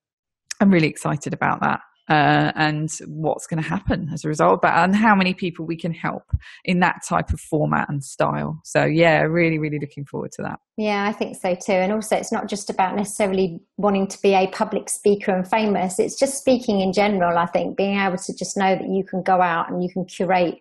I'm 0.59 0.69
really 0.69 0.89
excited 0.89 1.33
about 1.33 1.61
that 1.61 1.79
uh, 2.11 2.51
and 2.55 2.89
what's 3.07 3.47
going 3.47 3.61
to 3.63 3.67
happen 3.67 4.09
as 4.13 4.25
a 4.25 4.27
result 4.27 4.61
that, 4.63 4.83
and 4.83 4.93
how 4.93 5.15
many 5.15 5.33
people 5.33 5.65
we 5.65 5.77
can 5.77 5.93
help 5.93 6.23
in 6.65 6.81
that 6.81 6.97
type 7.07 7.29
of 7.31 7.39
format 7.39 7.87
and 7.87 8.03
style. 8.03 8.59
So, 8.65 8.83
yeah, 8.83 9.21
really, 9.21 9.59
really 9.59 9.79
looking 9.79 10.03
forward 10.03 10.33
to 10.33 10.41
that. 10.41 10.59
Yeah, 10.75 11.05
I 11.07 11.13
think 11.13 11.37
so 11.37 11.55
too. 11.55 11.71
And 11.71 11.93
also, 11.93 12.17
it's 12.17 12.33
not 12.33 12.49
just 12.49 12.69
about 12.69 12.97
necessarily 12.97 13.61
wanting 13.77 14.07
to 14.07 14.21
be 14.21 14.33
a 14.33 14.47
public 14.47 14.89
speaker 14.89 15.31
and 15.31 15.47
famous, 15.47 15.99
it's 15.99 16.19
just 16.19 16.37
speaking 16.37 16.81
in 16.81 16.91
general. 16.91 17.37
I 17.37 17.45
think 17.45 17.77
being 17.77 17.97
able 17.97 18.17
to 18.17 18.33
just 18.37 18.57
know 18.57 18.75
that 18.75 18.89
you 18.89 19.05
can 19.09 19.23
go 19.23 19.41
out 19.41 19.71
and 19.71 19.81
you 19.81 19.89
can 19.89 20.03
curate 20.03 20.59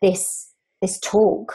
this 0.00 0.54
this 0.80 0.98
talk 1.00 1.54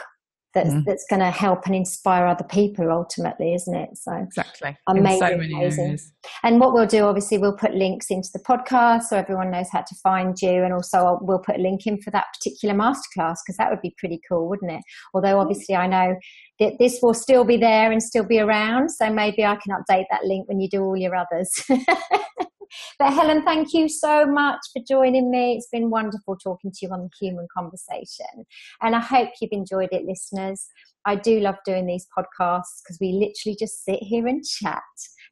that's 0.54 0.70
mm. 0.70 0.84
that's 0.84 1.04
going 1.08 1.20
to 1.20 1.30
help 1.30 1.66
and 1.66 1.74
inspire 1.74 2.26
other 2.26 2.44
people 2.44 2.90
ultimately 2.90 3.54
isn't 3.54 3.74
it? 3.74 3.96
So 3.96 4.12
exactly. 4.14 4.76
Amazing, 4.86 5.18
so 5.18 5.34
amazing. 5.34 5.98
and 6.42 6.60
what 6.60 6.72
we'll 6.72 6.86
do 6.86 7.04
obviously 7.04 7.38
we'll 7.38 7.56
put 7.56 7.74
links 7.74 8.10
into 8.10 8.28
the 8.32 8.40
podcast 8.40 9.04
so 9.04 9.16
everyone 9.16 9.50
knows 9.50 9.68
how 9.70 9.82
to 9.82 9.94
find 10.02 10.36
you 10.40 10.64
and 10.64 10.72
also 10.72 11.18
we'll 11.22 11.38
put 11.38 11.56
a 11.56 11.60
link 11.60 11.86
in 11.86 12.00
for 12.00 12.10
that 12.10 12.26
particular 12.34 12.74
masterclass 12.74 13.38
because 13.44 13.56
that 13.58 13.70
would 13.70 13.82
be 13.82 13.94
pretty 13.98 14.20
cool 14.28 14.48
wouldn't 14.48 14.70
it? 14.70 14.82
Although 15.12 15.38
obviously 15.38 15.74
i 15.74 15.86
know 15.86 16.16
that 16.60 16.74
this 16.78 17.00
will 17.02 17.14
still 17.14 17.44
be 17.44 17.56
there 17.56 17.90
and 17.90 18.02
still 18.02 18.24
be 18.24 18.38
around 18.38 18.90
so 18.90 19.12
maybe 19.12 19.44
i 19.44 19.56
can 19.56 19.74
update 19.74 20.04
that 20.10 20.24
link 20.24 20.48
when 20.48 20.60
you 20.60 20.68
do 20.68 20.82
all 20.82 20.96
your 20.96 21.14
others 21.14 21.50
But 22.98 23.12
Helen, 23.12 23.44
thank 23.44 23.72
you 23.72 23.88
so 23.88 24.26
much 24.26 24.60
for 24.72 24.82
joining 24.88 25.30
me. 25.30 25.54
It's 25.54 25.68
been 25.70 25.90
wonderful 25.90 26.36
talking 26.36 26.70
to 26.72 26.86
you 26.86 26.92
on 26.92 27.02
the 27.02 27.10
human 27.20 27.46
conversation. 27.56 28.46
And 28.82 28.94
I 28.94 29.00
hope 29.00 29.30
you've 29.40 29.52
enjoyed 29.52 29.90
it, 29.92 30.04
listeners. 30.04 30.66
I 31.06 31.16
do 31.16 31.40
love 31.40 31.56
doing 31.66 31.86
these 31.86 32.06
podcasts 32.16 32.80
because 32.82 32.98
we 33.00 33.12
literally 33.12 33.56
just 33.58 33.84
sit 33.84 33.98
here 34.00 34.26
and 34.26 34.42
chat. 34.44 34.82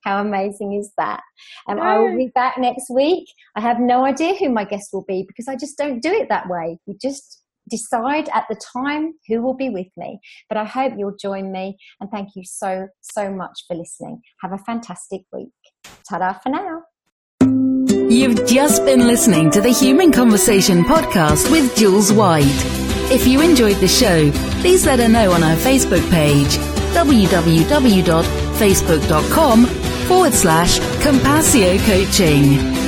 How 0.05 0.21
amazing 0.21 0.75
is 0.75 0.93
that? 0.99 1.21
And 1.67 1.81
um, 1.81 1.87
I 1.87 1.99
will 1.99 2.17
be 2.17 2.31
back 2.35 2.59
next 2.59 2.91
week. 2.91 3.27
I 3.57 3.61
have 3.61 3.79
no 3.79 4.05
idea 4.05 4.35
who 4.35 4.51
my 4.51 4.65
guest 4.65 4.91
will 4.93 5.05
be 5.07 5.25
because 5.27 5.49
I 5.49 5.57
just 5.57 5.79
don't 5.79 6.03
do 6.03 6.13
it 6.13 6.29
that 6.29 6.49
way. 6.49 6.79
We 6.87 6.97
just 7.01 7.43
decide 7.71 8.29
at 8.35 8.45
the 8.49 8.61
time 8.73 9.15
who 9.29 9.41
will 9.41 9.55
be 9.55 9.71
with 9.71 9.87
me. 9.97 10.19
But 10.49 10.59
I 10.59 10.65
hope 10.65 10.95
you'll 10.97 11.17
join 11.21 11.53
me. 11.53 11.79
And 12.01 12.11
thank 12.11 12.31
you 12.35 12.43
so, 12.45 12.89
so 13.01 13.31
much 13.31 13.65
for 13.67 13.77
listening. 13.77 14.21
Have 14.43 14.53
a 14.53 14.59
fantastic 14.59 15.23
week. 15.33 15.49
Ta 16.09 16.19
da 16.19 16.33
for 16.35 16.51
now. 16.51 16.83
You've 18.13 18.45
just 18.47 18.85
been 18.85 19.07
listening 19.07 19.51
to 19.53 19.63
the 19.63 19.71
Human 19.71 20.13
Conversation 20.13 20.85
podcast 20.85 21.51
with 21.51 21.75
Jules 21.75 22.13
White. 22.13 22.45
If 23.11 23.27
you 23.27 23.41
enjoyed 23.41 23.79
the 23.79 23.89
show, 23.89 24.31
please 24.61 24.85
let 24.85 24.99
her 24.99 25.09
know 25.09 25.33
on 25.33 25.43
our 25.43 25.57
Facebook 25.57 26.07
page, 26.11 26.59
www.facebook.com 26.93 29.65
forward 29.65 30.35
slash 30.35 30.79
Compassio 31.01 31.79
Coaching. 31.87 32.82